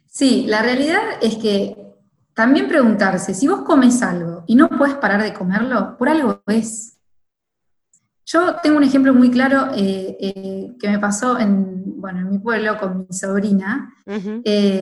[0.07, 1.77] Sí, la realidad es que
[2.37, 6.99] también preguntarse, si vos comes algo y no puedes parar de comerlo, por algo es.
[8.27, 12.39] Yo tengo un ejemplo muy claro eh, eh, que me pasó en, bueno, en mi
[12.39, 13.95] pueblo con mi sobrina,
[14.45, 14.81] eh,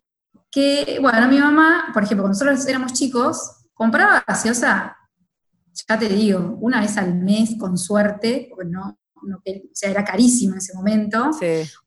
[0.51, 4.97] que, bueno, mi mamá, por ejemplo, cuando nosotros éramos chicos, compraba gaseosa,
[5.89, 10.55] ya te digo, una vez al mes con suerte, porque no, o sea, era carísimo
[10.55, 11.31] en ese momento,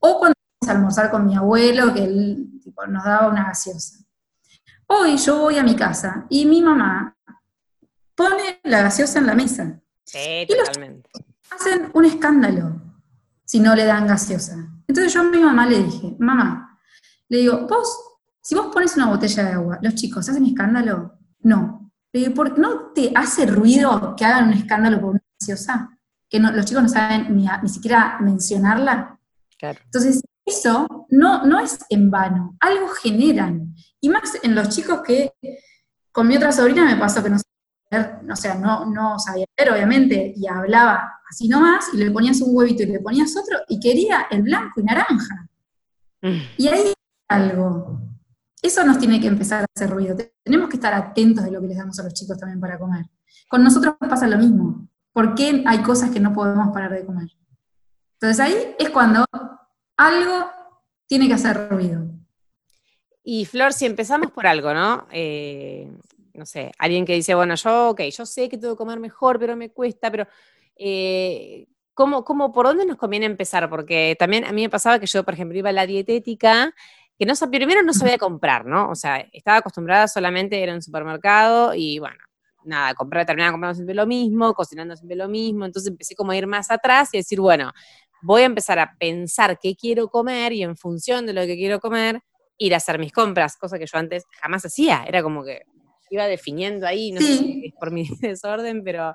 [0.00, 2.48] o cuando íbamos a almorzar con mi abuelo, que él
[2.88, 4.07] nos daba una gaseosa.
[4.88, 7.16] Hoy yo voy a mi casa y mi mamá
[8.14, 9.80] pone la gaseosa en la mesa.
[10.04, 11.10] Sí, totalmente
[11.50, 12.80] hacen un escándalo
[13.44, 14.56] si no le dan gaseosa.
[14.86, 16.78] Entonces yo a mi mamá le dije, mamá,
[17.28, 21.18] le digo, vos, si vos pones una botella de agua, ¿los chicos hacen escándalo?
[21.40, 21.90] No.
[22.12, 25.98] Le digo, ¿por no te hace ruido que hagan un escándalo por una gaseosa?
[26.28, 29.18] Que los chicos no saben ni, ni siquiera mencionarla.
[29.60, 33.74] Entonces, eso no, no es en vano, algo generan.
[34.00, 35.32] Y más en los chicos que,
[36.12, 37.38] con mi otra sobrina me pasó que no
[38.30, 42.54] o sea, no, no sabía leer, obviamente, y hablaba así nomás, y le ponías un
[42.54, 45.48] huevito y le ponías otro, y quería el blanco y naranja.
[46.20, 46.38] Mm.
[46.58, 46.92] Y ahí
[47.28, 48.00] algo.
[48.60, 50.16] Eso nos tiene que empezar a hacer ruido.
[50.42, 53.06] Tenemos que estar atentos de lo que les damos a los chicos también para comer.
[53.48, 54.88] Con nosotros pasa lo mismo.
[55.12, 57.28] ¿Por qué hay cosas que no podemos parar de comer?
[58.14, 59.24] Entonces ahí es cuando
[59.98, 60.50] algo
[61.06, 62.06] tiene que hacer ruido.
[63.22, 65.06] Y Flor, si empezamos por algo, ¿no?
[65.10, 65.90] Eh,
[66.32, 69.38] no sé, alguien que dice, bueno, yo, ok, yo sé que tengo que comer mejor,
[69.38, 70.26] pero me cuesta, pero
[70.76, 73.68] eh, ¿cómo, cómo, por dónde nos conviene empezar?
[73.68, 76.72] Porque también a mí me pasaba que yo, por ejemplo, iba a la dietética,
[77.18, 78.88] que no primero no sabía comprar, ¿no?
[78.88, 82.20] O sea, estaba acostumbrada solamente a ir a un supermercado y bueno,
[82.64, 86.36] nada, comprar, terminaba comprando siempre lo mismo, cocinando siempre lo mismo, entonces empecé como a
[86.36, 87.72] ir más atrás y decir, bueno,
[88.22, 91.80] voy a empezar a pensar qué quiero comer y en función de lo que quiero
[91.80, 92.20] comer,
[92.58, 95.62] ir a hacer mis compras, cosa que yo antes jamás hacía, era como que
[96.10, 99.14] iba definiendo ahí, no sé si es por mi desorden, pero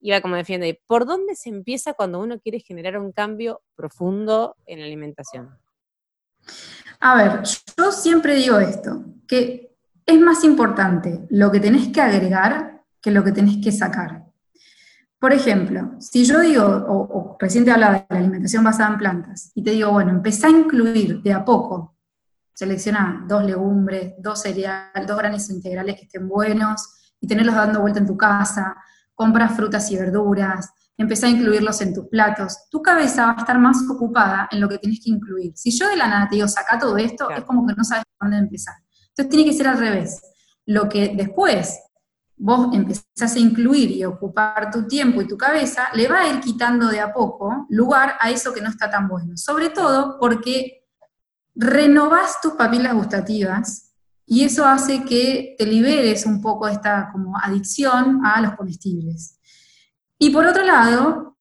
[0.00, 0.66] iba como definiendo.
[0.66, 5.58] ¿Y por dónde se empieza cuando uno quiere generar un cambio profundo en la alimentación?
[7.00, 7.42] A ver,
[7.76, 13.22] yo siempre digo esto, que es más importante lo que tenés que agregar que lo
[13.22, 14.24] que tenés que sacar.
[15.18, 18.98] Por ejemplo, si yo digo, o, o recién te hablaba de la alimentación basada en
[18.98, 21.98] plantas, y te digo, bueno, empezá a incluir de a poco
[22.58, 26.88] selecciona dos legumbres, dos cereales, dos granos integrales que estén buenos
[27.20, 28.74] y tenerlos dando vuelta en tu casa,
[29.14, 32.66] compras frutas y verduras, empezá a incluirlos en tus platos.
[32.68, 35.52] Tu cabeza va a estar más ocupada en lo que tienes que incluir.
[35.54, 38.02] Si yo de la nada te digo, saca todo esto, es como que no sabes
[38.20, 38.74] dónde empezar.
[39.10, 40.20] Entonces tiene que ser al revés.
[40.66, 41.78] Lo que después
[42.38, 46.40] vos empezás a incluir y ocupar tu tiempo y tu cabeza, le va a ir
[46.40, 49.36] quitando de a poco lugar a eso que no está tan bueno.
[49.36, 50.86] Sobre todo porque
[51.54, 53.92] renovás tus papilas gustativas
[54.24, 59.38] y eso hace que te liberes un poco de esta como adicción a los comestibles.
[60.18, 61.36] Y por otro lado,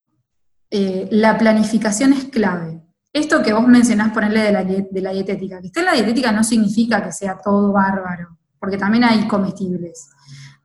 [0.69, 2.81] eh, la planificación es clave.
[3.13, 6.31] Esto que vos mencionás ponerle de la, de la dietética, que esté en la dietética
[6.31, 10.09] no significa que sea todo bárbaro, porque también hay comestibles.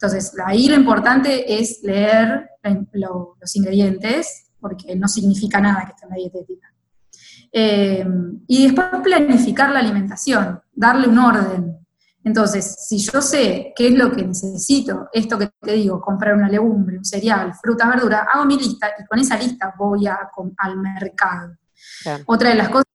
[0.03, 2.51] Entonces, ahí lo importante es leer
[2.93, 6.75] los ingredientes, porque no significa nada que esté en la dietética.
[7.53, 8.05] Eh,
[8.49, 11.87] y después planificar la alimentación, darle un orden.
[12.25, 16.49] Entonces, si yo sé qué es lo que necesito, esto que te digo, comprar una
[16.49, 20.19] legumbre, un cereal, fruta, verdura, hago mi lista y con esa lista voy a,
[20.57, 21.57] al mercado.
[22.27, 22.87] Otra de las cosas,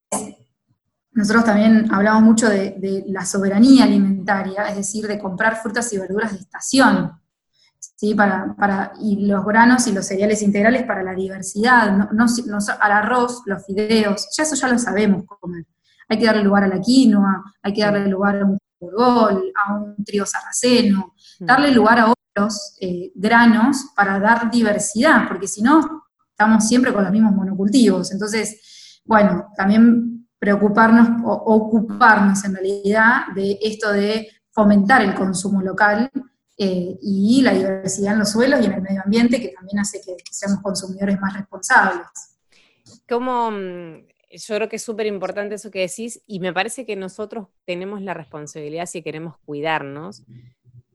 [1.18, 5.98] nosotros también hablamos mucho de, de la soberanía alimentaria, es decir, de comprar frutas y
[5.98, 7.12] verduras de estación.
[7.80, 8.14] ¿sí?
[8.14, 12.92] Para, para, y los granos y los cereales integrales para la diversidad, no, no, al
[12.92, 15.66] arroz, los fideos, ya eso ya lo sabemos comer.
[16.08, 19.74] Hay que darle lugar a la quinoa, hay que darle lugar a un burgol, a
[19.74, 26.06] un trigo sarraceno, darle lugar a otros eh, granos para dar diversidad, porque si no,
[26.30, 28.12] estamos siempre con los mismos monocultivos.
[28.12, 36.10] Entonces, bueno, también preocuparnos o ocuparnos en realidad de esto de fomentar el consumo local
[36.58, 40.02] eh, y la diversidad en los suelos y en el medio ambiente, que también hace
[40.02, 42.08] que, seamos consumidores más responsables.
[43.08, 46.96] Como mm, yo creo que es súper importante eso que decís, y me parece que
[46.96, 50.24] nosotros tenemos la responsabilidad, si queremos cuidarnos,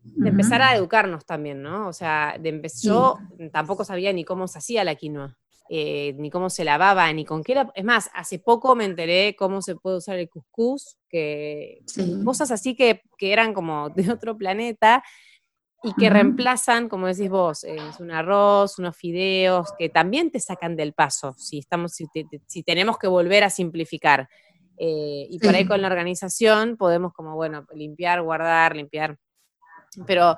[0.02, 1.86] de empezar a educarnos también, ¿no?
[1.86, 3.18] O sea, de yo
[3.52, 5.38] tampoco sabía ni cómo se hacía la quinoa,
[5.74, 7.72] eh, ni cómo se lavaba, ni con qué era.
[7.74, 11.80] Es más, hace poco me enteré cómo se puede usar el cuscús, que
[12.26, 15.02] cosas así que, que, eran como de otro planeta,
[15.82, 20.76] y que reemplazan, como decís vos, es un arroz, unos fideos, que también te sacan
[20.76, 24.28] del paso, si, estamos, si, tenemos que volver a simplificar.
[24.76, 29.16] Eh, y por ahí con la organización podemos como, bueno, limpiar, guardar, limpiar.
[30.06, 30.36] Pero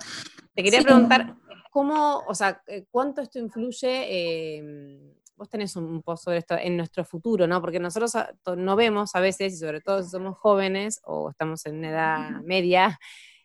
[0.54, 1.34] te quería preguntar,
[1.72, 6.76] ¿cómo, o sea, eh, cuánto esto influye em, vos tenés un, post sobre esto, en
[6.76, 7.60] nuestro futuro, ¿no?
[7.60, 8.12] Porque nosotros
[8.56, 12.30] no vemos a veces, y sobre todo si somos jóvenes o estamos en una edad
[12.42, 12.98] media,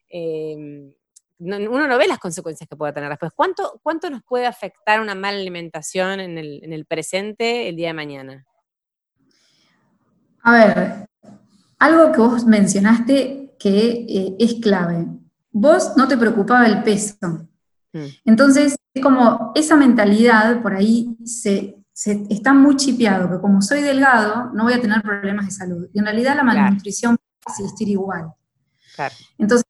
[0.08, 0.94] em,
[1.40, 3.32] uno no ve las consecuencias que puede tener después.
[3.34, 7.88] ¿Cuánto, ¿Cuánto nos puede afectar una mala alimentación en el, en el presente el día
[7.88, 8.46] de mañana?
[10.44, 11.10] A ver,
[11.80, 15.06] algo que vos mencionaste que eh, es clave.
[15.52, 17.48] Vos no te preocupaba el peso.
[17.94, 18.06] Mm.
[18.26, 24.52] Entonces, es como esa mentalidad por ahí se, está muy chipeado, que como soy delgado,
[24.54, 25.88] no voy a tener problemas de salud.
[25.94, 28.34] Y en realidad la malnutrición puede existir igual.
[29.38, 29.66] Entonces,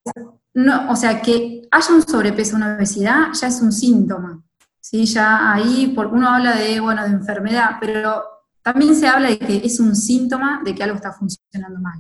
[0.54, 4.44] no, o sea, que haya un sobrepeso, una obesidad, ya es un síntoma.
[4.80, 5.06] ¿sí?
[5.06, 8.24] Ya ahí por, uno habla de, bueno, de enfermedad, pero
[8.62, 12.00] también se habla de que es un síntoma de que algo está funcionando mal.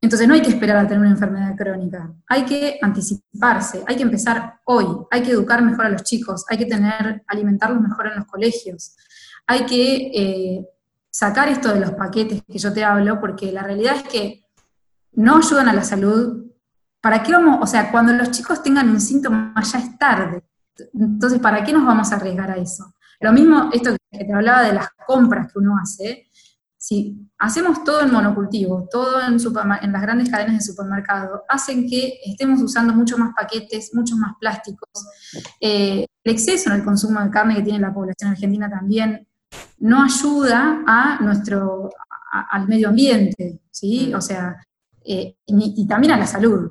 [0.00, 4.02] Entonces no hay que esperar a tener una enfermedad crónica, hay que anticiparse, hay que
[4.02, 8.16] empezar hoy, hay que educar mejor a los chicos, hay que tener, alimentarlos mejor en
[8.16, 8.94] los colegios,
[9.46, 10.68] hay que eh,
[11.10, 14.44] sacar esto de los paquetes que yo te hablo, porque la realidad es que
[15.12, 16.44] no ayudan a la salud.
[17.00, 17.58] ¿Para qué vamos?
[17.62, 20.42] O sea, cuando los chicos tengan un síntoma ya es tarde.
[20.92, 22.92] Entonces, ¿para qué nos vamos a arriesgar a eso?
[23.20, 26.28] Lo mismo, esto que te hablaba de las compras que uno hace,
[26.76, 29.38] si hacemos todo en monocultivo, todo en,
[29.82, 34.34] en, las grandes cadenas de supermercado, hacen que estemos usando mucho más paquetes, muchos más
[34.38, 34.88] plásticos.
[35.60, 39.26] Eh, el exceso en el consumo de carne que tiene la población argentina también
[39.78, 41.90] no ayuda a nuestro,
[42.50, 44.10] al medio ambiente, ¿sí?
[44.12, 44.16] Mm.
[44.16, 44.56] O sea,
[45.04, 46.70] eh, y, también a la salud.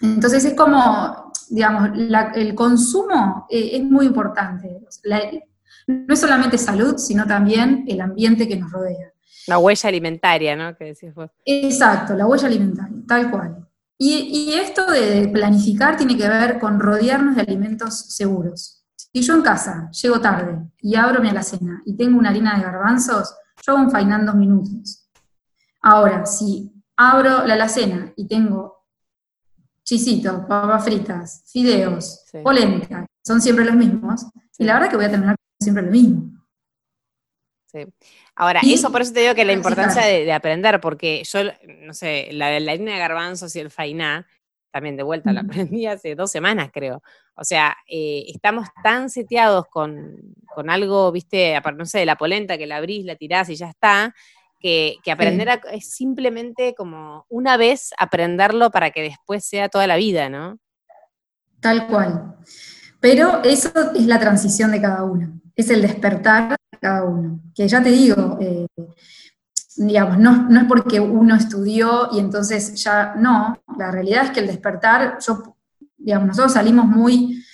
[0.00, 1.90] Entonces es como, digamos,
[2.34, 4.80] el consumo eh, es muy importante.
[5.86, 9.12] no es solamente salud, sino también el ambiente que nos rodea.
[9.46, 10.76] La huella alimentaria, ¿no?
[10.76, 11.30] Que decís vos.
[11.44, 13.68] Exacto, la huella alimentaria, tal cual.
[14.00, 18.77] Y, esto de planificar tiene que ver con rodearnos de alimentos seguros.
[19.12, 22.62] Si yo en casa llego tarde y abro mi alacena y tengo una harina de
[22.62, 25.08] garbanzos, yo hago un fainá en dos minutos.
[25.80, 28.86] Ahora, si abro la alacena y tengo
[29.84, 34.26] chisitos, papas fritas, fideos, polenta, son siempre los mismos,
[34.58, 36.30] y la verdad que voy a terminar siempre lo mismo.
[37.66, 37.86] Sí.
[38.34, 41.40] Ahora, eso por eso te digo que la importancia de, aprender, porque yo,
[41.84, 44.26] no sé, la, la harina de garbanzos y el fainá,
[44.70, 47.02] también de vuelta la aprendí hace dos semanas, creo.
[47.34, 52.58] O sea, eh, estamos tan seteados con, con, algo, viste, no sé, de la polenta,
[52.58, 54.14] que la abrís, la tirás y ya está,
[54.60, 60.28] que, aprender es simplemente como una vez aprenderlo para que después sea toda la vida,
[60.28, 60.58] ¿no?
[61.60, 62.36] Tal cual.
[63.00, 67.40] Pero eso es la transición de cada uno, es el despertar de cada uno.
[67.54, 68.66] Que ya te digo, eh,
[69.78, 74.40] digamos, no, no, es porque uno estudió y entonces ya no, la realidad es que
[74.40, 75.56] el despertar, yo,
[75.96, 77.44] digamos, nosotros salimos muy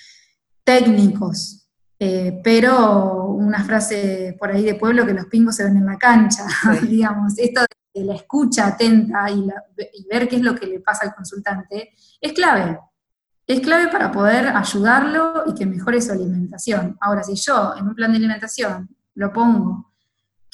[0.64, 5.86] técnicos, eh, pero una frase por ahí de pueblo que los pingos se ven en
[5.86, 6.46] la cancha,
[6.88, 7.60] digamos, esto
[7.92, 9.46] de la escucha atenta y,
[10.10, 12.78] ver qué es lo que le pasa al consultante, es clave.
[13.46, 16.96] Es clave para poder ayudarlo y que mejore su alimentación.
[16.98, 19.93] Ahora, si yo en un plan de alimentación lo pongo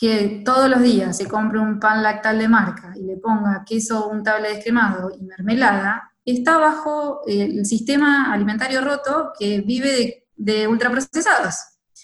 [0.01, 4.09] que todos los días se compre un pan lactal de marca y le ponga queso
[4.09, 11.55] untable descremado y mermelada, está bajo el sistema alimentario roto que vive de de ultraprocesados.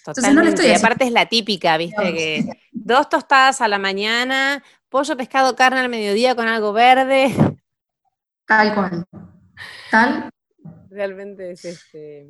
[0.07, 3.79] Entonces no le estoy y aparte es la típica, viste, que dos tostadas a la
[3.79, 7.35] mañana, pollo, pescado, carne al mediodía con algo verde.
[8.47, 9.05] Tal cual.
[9.91, 10.31] Tal.
[10.91, 12.29] Realmente es este.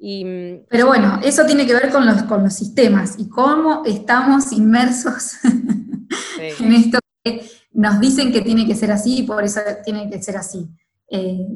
[0.00, 4.52] Mm, Pero bueno, eso tiene que ver con los, con los sistemas y cómo estamos
[4.52, 5.38] inmersos
[6.38, 10.22] en esto que nos dicen que tiene que ser así y por eso tiene que
[10.22, 10.68] ser así.
[11.10, 11.46] Eh,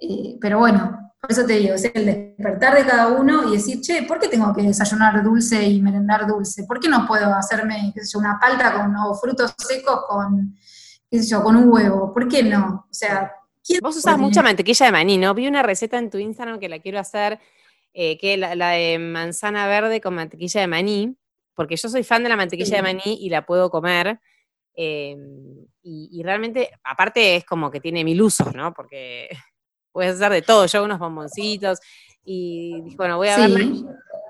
[0.00, 3.80] eh, pero bueno, por eso te digo, es el despertar de cada uno y decir,
[3.80, 6.64] che, ¿por qué tengo que desayunar dulce y merendar dulce?
[6.64, 10.56] ¿Por qué no puedo hacerme, qué sé yo, una palta con frutos secos con,
[11.10, 12.12] qué sé yo, con un huevo?
[12.12, 12.86] ¿Por qué no?
[12.88, 13.32] O sea,
[13.82, 15.34] Vos usás mucha mantequilla de maní, ¿no?
[15.34, 17.38] Vi una receta en tu Instagram que la quiero hacer,
[17.92, 21.16] eh, que la, de manzana verde con mantequilla de maní,
[21.54, 24.20] porque yo soy fan de la mantequilla de maní y la puedo comer.
[24.74, 28.72] Em, y, y, realmente, aparte es como que tiene mil usos, ¿no?
[28.72, 29.28] Porque
[29.92, 31.80] puedes hacer de todo, yo unos bomboncitos,
[32.30, 33.50] y dije, bueno, voy a ver.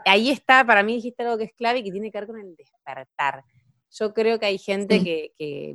[0.05, 2.39] Ahí está, para mí dijiste algo que es clave y que tiene que ver con
[2.39, 3.43] el despertar.
[3.91, 5.75] Yo creo que hay gente que, que,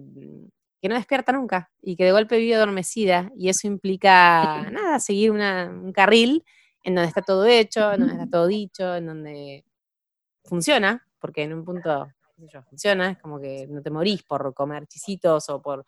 [0.88, 5.92] no despierta nunca y que de golpe vive adormecida y eso implica, nada, seguir un
[5.92, 6.46] carril
[6.84, 9.66] en donde está todo hecho, en donde está todo dicho, en donde
[10.44, 12.08] funciona, porque en un punto
[12.70, 15.86] funciona, es como que no te morís por comer chisitos o por,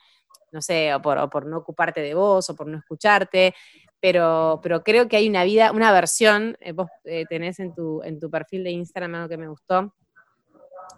[0.52, 3.54] no sé, o por, o por no ocuparte de vos o por no escucharte,
[4.00, 8.02] pero, pero creo que hay una vida, una versión, eh, vos eh, tenés en tu,
[8.04, 9.94] en tu perfil de Instagram algo que me gustó,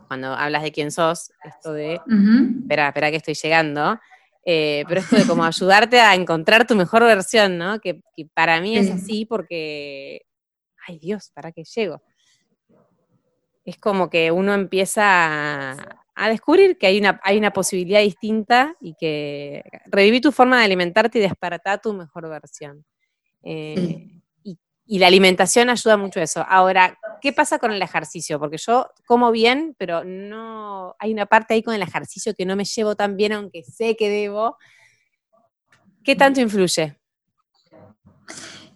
[0.07, 1.99] cuando hablas de quién sos, esto de,
[2.61, 3.99] espera, espera que estoy llegando,
[4.49, 7.81] eh, pero esto de como ayudarte a encontrar tu mejor versión, ¿no?
[7.81, 8.01] Que,
[8.33, 10.21] para mí es así porque,
[10.87, 12.01] ay Dios, ¿para qué llego?
[13.65, 15.73] Es como que uno empieza
[16.15, 20.65] a, descubrir que hay una, hay una posibilidad distinta y que reviví tu forma de
[20.65, 22.85] alimentarte y despertar tu mejor versión.
[23.43, 24.21] Eh,
[24.87, 26.45] y la alimentación ayuda mucho a eso.
[26.47, 28.39] Ahora, ¿qué pasa con el ejercicio?
[28.39, 32.55] Porque yo como bien, pero no hay una parte ahí con el ejercicio que no
[32.55, 34.57] me llevo tan bien, aunque sé que debo.
[36.03, 36.97] ¿Qué tanto influye?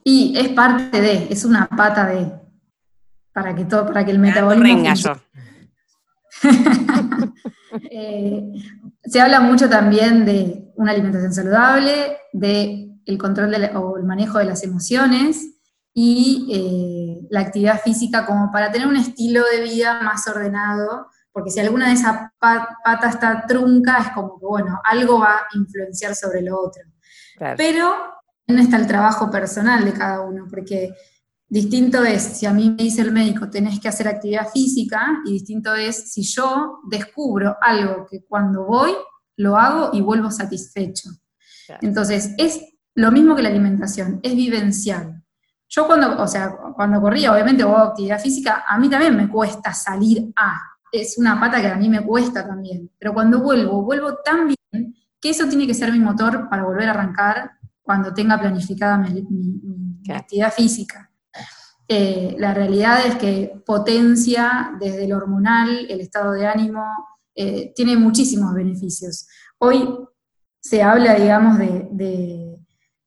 [0.03, 2.29] Y es parte de, es una pata de,
[3.31, 4.83] para que todo, para que el metabolismo.
[7.89, 8.51] eh,
[9.03, 14.45] se habla mucho también de una alimentación saludable, de el control o el manejo de
[14.45, 15.60] las emociones
[15.93, 21.51] y eh, la actividad física como para tener un estilo de vida más ordenado, porque
[21.51, 26.15] si alguna de esas patas está trunca, es como que, bueno, algo va a influenciar
[26.15, 26.83] sobre lo otro.
[27.57, 27.93] Pero
[28.47, 30.93] no está el trabajo personal de cada uno, porque
[31.47, 35.33] distinto es si a mí me dice el médico tenés que hacer actividad física, y
[35.33, 38.91] distinto es si yo descubro algo que cuando voy
[39.37, 41.09] lo hago y vuelvo satisfecho.
[41.81, 42.61] Entonces, es
[42.95, 45.20] lo mismo que la alimentación, es vivencial.
[45.73, 49.73] Yo cuando, o sea, cuando corría, obviamente, o actividad física, a mí también me cuesta
[49.73, 50.59] salir a.
[50.91, 52.91] Es una pata que a mí me cuesta también.
[52.99, 56.89] Pero cuando vuelvo, vuelvo tan bien que eso tiene que ser mi motor para volver
[56.89, 57.51] a arrancar
[57.81, 59.25] cuando tenga planificada mi,
[60.13, 61.09] actividad física.
[61.87, 66.83] Eh, la realidad es que potencia desde el hormonal, el estado de ánimo,
[67.33, 69.25] eh, tiene muchísimos beneficios.
[69.57, 69.87] Hoy
[70.59, 72.40] se habla, digamos, de de,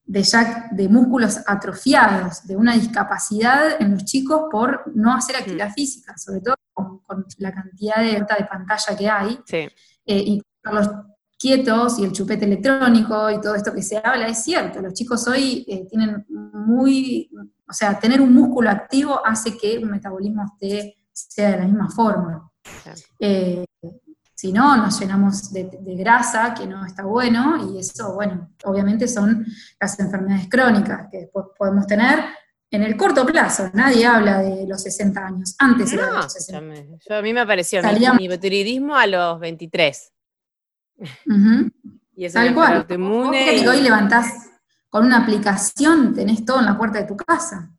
[0.07, 6.17] ya, de músculos atrofiados, de una discapacidad en los chicos por no hacer actividad física,
[6.17, 7.03] sobre todo con,
[7.39, 9.69] la cantidad de, de pantalla que hay, eh,
[10.07, 10.89] y los
[11.39, 15.27] quietos y el chupete electrónico y todo esto que se habla, es cierto, los chicos
[15.29, 17.31] hoy eh, tienen muy,
[17.69, 21.91] o sea, tener un músculo activo hace que el metabolismo esté, sea de la misma
[21.91, 22.51] forma.
[23.19, 23.65] Eh,
[24.45, 29.47] si no, nos llenamos de, grasa, que no está bueno, y eso, bueno, obviamente son
[29.81, 32.19] las enfermedades crónicas que después podemos tener
[32.71, 33.71] en el corto plazo.
[33.73, 36.99] Nadie habla de los 60 años, antes de los 60.
[37.09, 37.81] Yo, a mí me apareció
[38.19, 40.13] mi hipotiroidismo a los 23.
[42.17, 42.87] Y eso Tal cual.
[42.89, 44.53] Y hoy levantás
[44.89, 47.73] con una aplicación, tenés todo en la puerta de tu casa.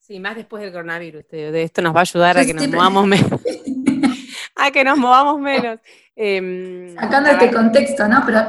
[0.00, 1.26] Sí, más después del coronavirus.
[1.30, 3.40] De esto nos va a ayudar a que nos movamos menos.
[4.68, 5.80] A que nos movamos menos.
[6.14, 8.22] Eh, Sacando este contexto, ¿no?
[8.26, 8.40] Pero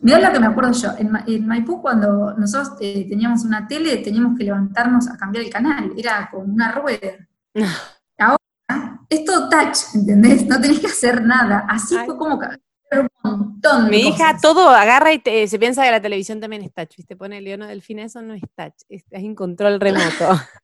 [0.00, 0.90] mirá lo que me acuerdo yo.
[0.98, 5.92] En, Maipú, cuando nosotros eh, teníamos una tele, teníamos que levantarnos a cambiar el canal.
[5.96, 7.28] Era como una rueda.
[8.18, 10.46] Ahora es todo touch, ¿entendés?
[10.46, 11.66] No tenés que hacer nada.
[11.68, 16.40] Así fue como un montón Mi hija todo agarra y se piensa que la televisión
[16.40, 16.96] también es touch.
[16.96, 17.16] ¿Viste?
[17.16, 20.28] Pone Leono Delfín, eso no es touch, es, es en control remoto.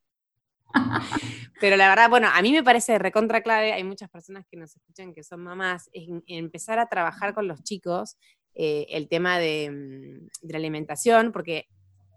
[1.60, 4.76] Pero la verdad, bueno, a mí me parece recontra clave, hay muchas personas que nos
[4.76, 8.16] escuchan que son mamás, es empezar a trabajar con los chicos
[8.54, 11.68] eh, el tema de, mm, de, la alimentación, porque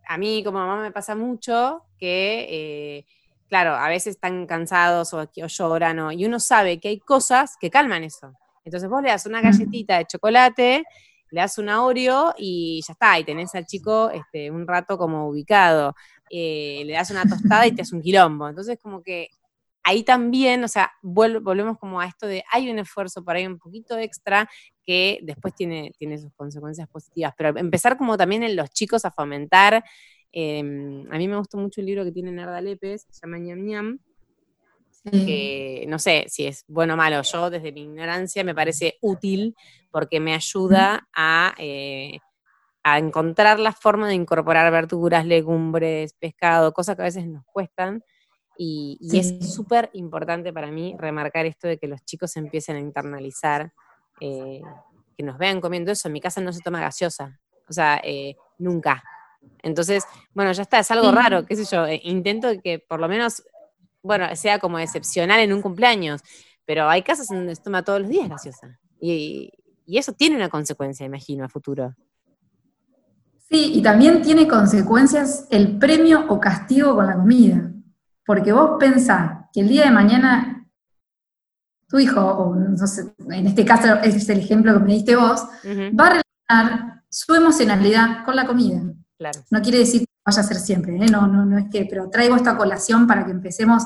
[0.07, 3.05] a mí como mamá me pasa mucho que, eh,
[3.47, 8.03] claro, a veces están cansados o, lloran, y uno sabe que hay cosas que calman
[8.03, 8.33] eso.
[8.63, 10.83] Entonces vos le das una galletita de chocolate,
[11.31, 15.27] le das una Oreo y ya está, y tenés al chico este, un rato como
[15.27, 15.95] ubicado.
[16.34, 18.47] Eh, le das una tostada y te hace un quilombo.
[18.47, 19.29] Entonces, como que
[19.84, 23.57] ahí también, o sea, volvemos como a esto de hay un esfuerzo por ahí un
[23.57, 24.49] poquito extra
[24.86, 27.34] que después tiene, tiene sus consecuencias positivas.
[27.38, 29.84] Pero empezar como también en los chicos a fomentar.
[30.32, 33.65] Em, a mí me gustó mucho el libro que tiene Nerda Lepes, se llama Ñam
[33.65, 33.99] Ñam,
[35.03, 39.55] que no sé si es bueno o malo, yo desde mi ignorancia me parece útil
[39.89, 42.19] porque me ayuda a eh,
[42.84, 48.03] a encontrar la forma de incorporar verduras, legumbres, pescado, cosas que a veces nos cuestan.
[48.57, 53.73] Y, es súper importante para mí remarcar esto de que los chicos empiecen a internalizar,
[54.19, 54.61] eh,
[55.17, 56.07] que nos vean comiendo eso.
[56.07, 59.03] En mi casa no se toma gaseosa, o sea, eh, nunca.
[59.63, 60.03] Entonces,
[60.34, 63.43] bueno, ya está, es algo raro, qué sé yo, eh, intento que por lo menos,
[64.03, 66.21] bueno, sea como excepcional en un cumpleaños,
[66.65, 68.79] pero hay casas donde se toma todos los días gaseosa.
[68.99, 69.51] Y,
[69.86, 71.95] y eso tiene una consecuencia, imagino, a futuro.
[73.51, 77.69] Sí, y también tiene consecuencias el premio o castigo con la comida.
[78.25, 80.61] Porque vos pensás que el día de mañana
[81.91, 85.43] tu hijo, o no sé, en este caso es el ejemplo que me diste vos,
[85.99, 88.81] va a relacionar su emocionalidad con la comida.
[89.17, 89.41] Claro.
[89.49, 91.09] No quiere decir que vaya a ser siempre, ¿eh?
[91.11, 93.83] no, no, no es que, pero traigo esta colación para que empecemos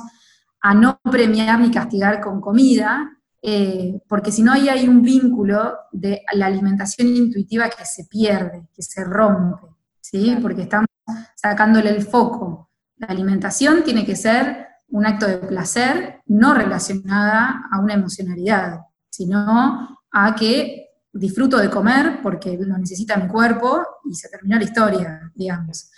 [0.62, 3.18] a no premiar ni castigar con comida,
[3.48, 8.68] eh, porque si no ahí hay un vínculo de la alimentación intuitiva que se pierde,
[8.74, 9.68] que se rompe,
[10.02, 10.36] ¿sí?
[10.42, 10.88] Porque estamos
[11.36, 12.72] sacándole el foco.
[12.98, 18.80] La alimentación tiene que ser un acto de placer no relacionada a una emocionalidad,
[19.12, 24.64] sino a que disfruto de comer porque lo necesita mi cuerpo y se terminó la
[24.64, 25.92] historia, digamos.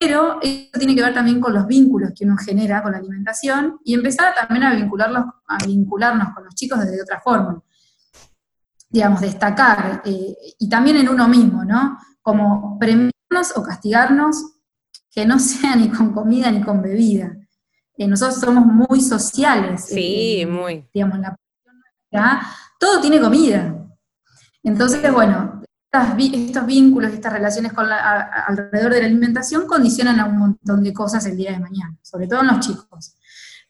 [0.00, 3.78] Pero eso tiene que ver también con los vínculos que uno genera con la alimentación
[3.84, 7.62] y empezar también a, vincularlos, a vincularnos con los chicos desde otra forma.
[8.88, 11.98] Digamos, destacar, eh, y también en uno mismo, ¿no?
[12.22, 14.42] Como premiarnos o castigarnos
[15.10, 17.36] que no sea ni con comida ni con bebida.
[17.98, 19.84] Eh, nosotros somos muy sociales.
[19.84, 20.88] Sí, muy.
[20.94, 21.36] Digamos, la
[22.78, 23.76] todo tiene comida.
[24.62, 25.59] Entonces, bueno,
[25.92, 31.26] estos vínculos, estas relaciones con alrededor de la alimentación condicionan a un montón de cosas
[31.26, 33.16] el día de mañana, sobre todo en los chicos.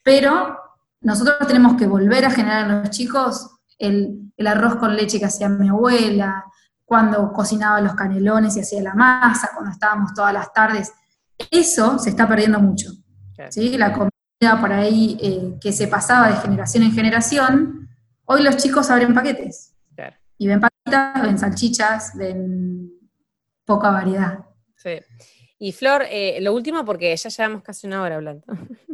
[0.03, 0.57] Pero
[1.01, 3.49] nosotros tenemos que volver a generar en los chicos
[3.79, 6.45] el, el arroz con leche que hacía mi abuela,
[6.91, 10.91] cuando cocinaba los canelones y hacía la masa, cuando estábamos todas las tardes.
[11.49, 12.89] Eso se está perdiendo mucho.
[13.49, 13.77] ¿sí?
[13.77, 17.89] La comida por ahí eh, que se pasaba de generación en generación,
[18.25, 19.73] hoy los chicos abren paquetes.
[20.37, 22.91] Y ven ven salchichas, ven
[23.65, 24.45] poca variedad.
[24.75, 24.99] Sí.
[25.59, 28.45] Y Flor, eh, lo último, porque ya llevamos casi una hora hablando.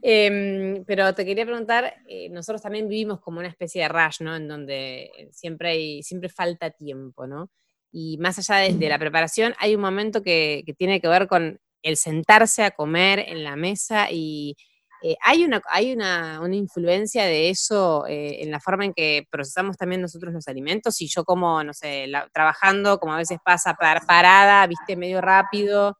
[0.00, 4.36] Em, pero te quería preguntar, eh, nosotros también vivimos como una especie de rush, ¿no?
[4.36, 7.50] En donde siempre, hay, siempre falta tiempo, ¿no?
[7.90, 11.60] Y más allá de, la preparación, hay un momento que, que, tiene que ver con
[11.82, 14.56] el sentarse a comer en la mesa y
[15.02, 19.76] eh, ¿Hay, una, hay una, influencia de eso eh, en la forma en que procesamos
[19.76, 21.00] también nosotros los alimentos?
[21.00, 25.96] Y yo como, no sé, trabajando, como a veces pasa parada, viste, medio rápido.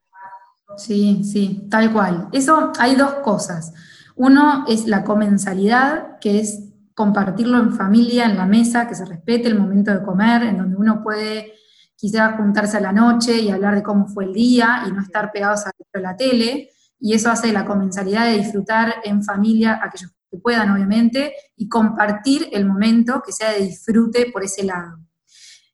[0.76, 2.28] Sí, sí, tal cual.
[2.32, 3.72] Eso hay dos cosas.
[4.16, 9.46] Uno es la comensalidad, que es compartirlo en familia, en la mesa, que se respete
[9.46, 11.54] el momento de comer, en donde uno puede
[11.94, 15.30] quizás juntarse a la noche y hablar de cómo fue el día y no estar
[15.30, 16.70] pegados a la tele
[17.00, 22.48] y eso hace la comensalidad de disfrutar en familia, aquellos que puedan obviamente, y compartir
[22.52, 24.98] el momento que sea de disfrute por ese lado.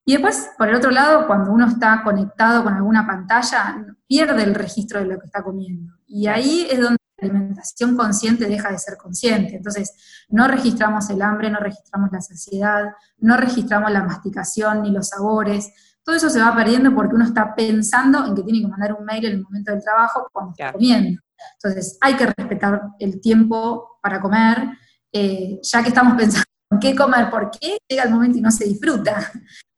[0.07, 4.55] Y después, por el otro lado, cuando uno está conectado con alguna pantalla, pierde el
[4.55, 5.95] registro de lo que está comiendo.
[6.07, 9.57] Y ahí es donde la alimentación consciente deja de ser consciente.
[9.57, 9.95] Entonces,
[10.29, 15.72] no registramos el hambre, no registramos la saciedad, no registramos la masticación ni los sabores,
[16.05, 19.05] todo eso se va perdiendo porque uno está pensando en que tiene que mandar un
[19.05, 21.20] mail en el momento del trabajo cuando está comiendo.
[21.55, 24.68] Entonces, hay que respetar el tiempo para comer,
[25.12, 28.50] eh, ya que estamos pensando en qué comer, por qué llega el momento y no
[28.50, 29.32] se disfruta.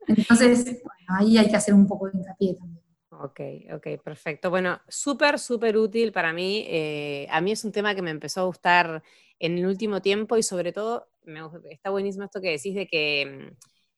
[0.07, 2.83] Entonces, bueno, ahí hay que hacer un poco de hincapié también.
[3.11, 3.41] Ok,
[3.75, 4.51] ok, perfecto.
[4.51, 6.67] Bueno, súper, súper útil para mí.
[6.69, 9.03] Eh, a mí es un tema que me empezó a gustar
[9.39, 13.53] en el último tiempo y sobre todo, me, está buenísimo esto que decís de que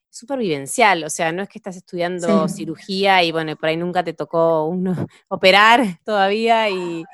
[0.09, 3.76] mm, súper vivencial, o sea, no es que estás estudiando cirugía y bueno, por ahí
[3.76, 4.94] nunca te tocó uno
[5.28, 7.04] operar todavía y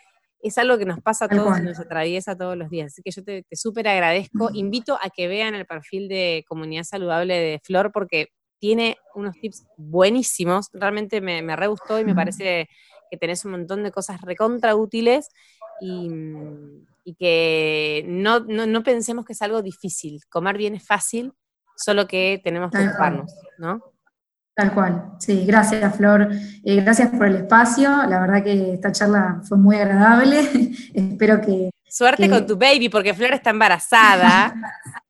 [0.45, 2.93] es algo que nos pasa a todos y nos atraviesa todos los días.
[2.93, 4.51] Así que yo te, súper agradezco.
[4.53, 8.29] Invito a que vean el perfil de Comunidad Saludable de Flor porque
[8.59, 10.69] tiene unos tips buenísimos.
[10.75, 12.69] Realmente me, me re gustó y me parece
[13.11, 15.31] que tenés un montón de cosas recontra útiles
[15.81, 16.11] y,
[17.19, 20.21] que no, no pensemos que es algo difícil.
[20.29, 21.33] Comer bien es fácil
[21.77, 23.81] solo que tenemos que ocuparnos, ¿no?
[24.57, 26.29] Tal cual, sí, gracias Flor,
[26.63, 30.41] eh, gracias por el espacio, la verdad que esta charla fue muy agradable,
[30.95, 31.71] espero que...
[31.89, 34.55] Suerte con tu baby, porque Flor está embarazada.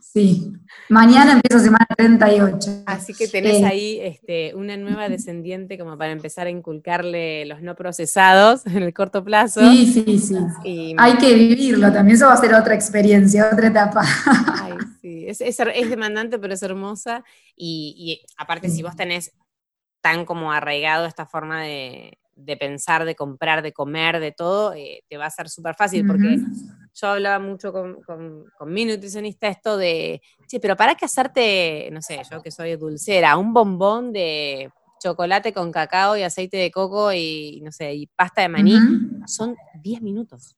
[0.00, 0.52] sí,
[0.88, 2.84] Mañana empieza semana 38.
[2.86, 7.60] Así que tenés eh, ahí este, una nueva descendiente como para empezar a inculcarle los
[7.60, 9.60] no procesados en el corto plazo.
[9.68, 10.94] Sí, sí, sí.
[10.96, 14.02] Hay que vivirlo también, eso va a ser otra experiencia, otra etapa.
[14.62, 17.24] Ay, sí, es, es, demandante, pero es hermosa.
[17.56, 19.32] Y, aparte, si vos tenés
[20.00, 22.16] tan como arraigado esta forma de,
[22.60, 26.36] pensar, de comprar, de comer, de todo, eh, te va a ser súper fácil, porque
[26.98, 32.00] yo hablaba mucho con, con, mi nutricionista esto de, sí, pero ¿para qué hacerte, no
[32.00, 34.70] sé, yo que soy dulcera, un bombón de
[35.02, 38.78] chocolate con cacao y aceite de coco y, no sé, y pasta de maní?
[39.26, 40.56] Son 10 minutos.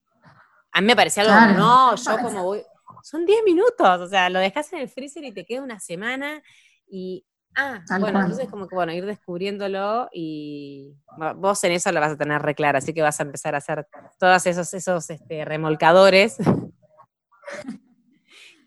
[0.70, 2.62] A mí me parecía algo, no, yo como voy,
[3.02, 6.40] son 10 minutos, o sea, lo dejas en el freezer y te queda una semana
[6.88, 7.24] y
[7.60, 10.94] Ah, bueno, entonces como que bueno, ir descubriéndolo y
[11.36, 13.58] vos en eso lo vas a tener re claro, así que vas a empezar a
[13.58, 16.36] hacer todos esos, esos este, remolcadores.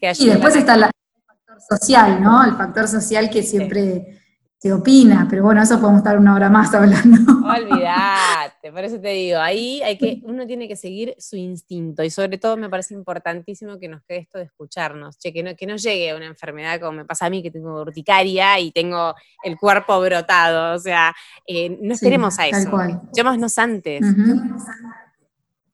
[0.01, 0.81] y después está el
[1.25, 2.43] factor social, ¿no?
[2.43, 4.20] El factor social que siempre
[4.61, 7.31] se opina, pero bueno, eso podemos estar una hora más hablando.
[7.47, 12.11] Olvídate, por eso te digo, ahí hay que, uno tiene que seguir su instinto y
[12.11, 15.65] sobre todo me parece importantísimo que nos quede esto de escucharnos, che, que no, que
[15.65, 19.57] no llegue una enfermedad como me pasa a mí, que tengo urticaria y tengo el
[19.57, 21.11] cuerpo brotado, o sea,
[21.47, 22.69] eh, no esperemos a eso,
[23.15, 24.05] llamémonos antes.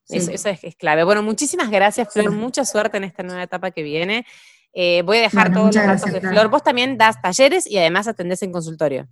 [0.08, 1.04] Eso, es, clave.
[1.04, 4.26] Bueno, muchísimas gracias, Flor, mucha suerte en esta nueva etapa que viene.
[4.80, 6.50] Eh, voy a dejar todos los datos de Flor.
[6.50, 9.08] Vos también das talleres y además atendés en consultorio.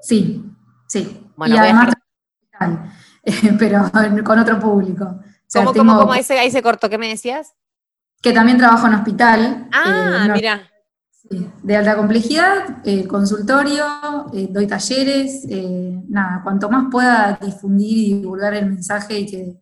[0.00, 0.42] Sí,
[0.88, 1.30] sí.
[1.36, 1.92] Bueno, y además,
[3.58, 3.90] pero
[4.24, 5.20] con otro público.
[5.52, 6.12] ¿Cómo, cómo, cómo?
[6.12, 7.52] Ahí, se, ahí se cortó, ¿qué me decías?
[8.22, 9.68] Que también trabajo en hospital.
[9.70, 10.62] Ah, eh, mira.
[11.62, 13.84] de alta complejidad, eh, consultorio,
[14.48, 15.46] doy talleres,
[16.08, 19.60] nada, cuanto más pueda difundir y divulgar el mensaje y que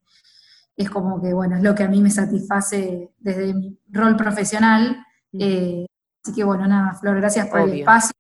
[0.77, 5.05] es como que, bueno, es lo que a mí me satisface desde mi rol profesional,
[5.33, 5.87] eh,
[6.25, 8.13] así que bueno, nada, Flor, gracias por el espacio,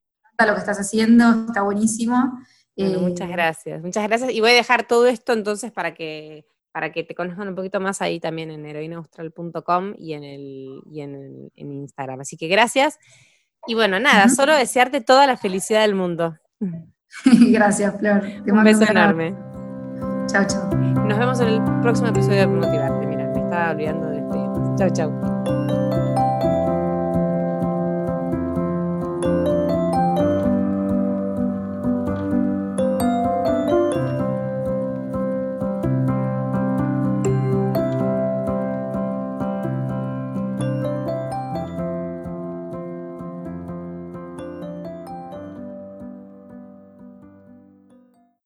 [0.46, 2.40] lo que estás haciendo, está buenísimo.
[2.76, 4.30] muchas eh, gracias, muchas gracias.
[4.32, 7.80] Y voy a dejar todo esto entonces para que, para que te conozcan un poquito
[7.80, 12.20] más ahí también en heroinaustral.com y, en, el, y en, Instagram.
[12.20, 12.98] Así que gracias.
[13.66, 16.38] Y bueno, nada, solo desearte toda la felicidad del mundo.
[17.24, 18.22] gracias, Flor.
[18.46, 19.34] un beso enorme.
[20.28, 20.70] Chao, chao.
[21.06, 23.06] Nos vemos en el próximo episodio de Motivarte.
[23.06, 24.76] Mira, me estaba olvidando de este.
[24.76, 25.87] Chao, chao.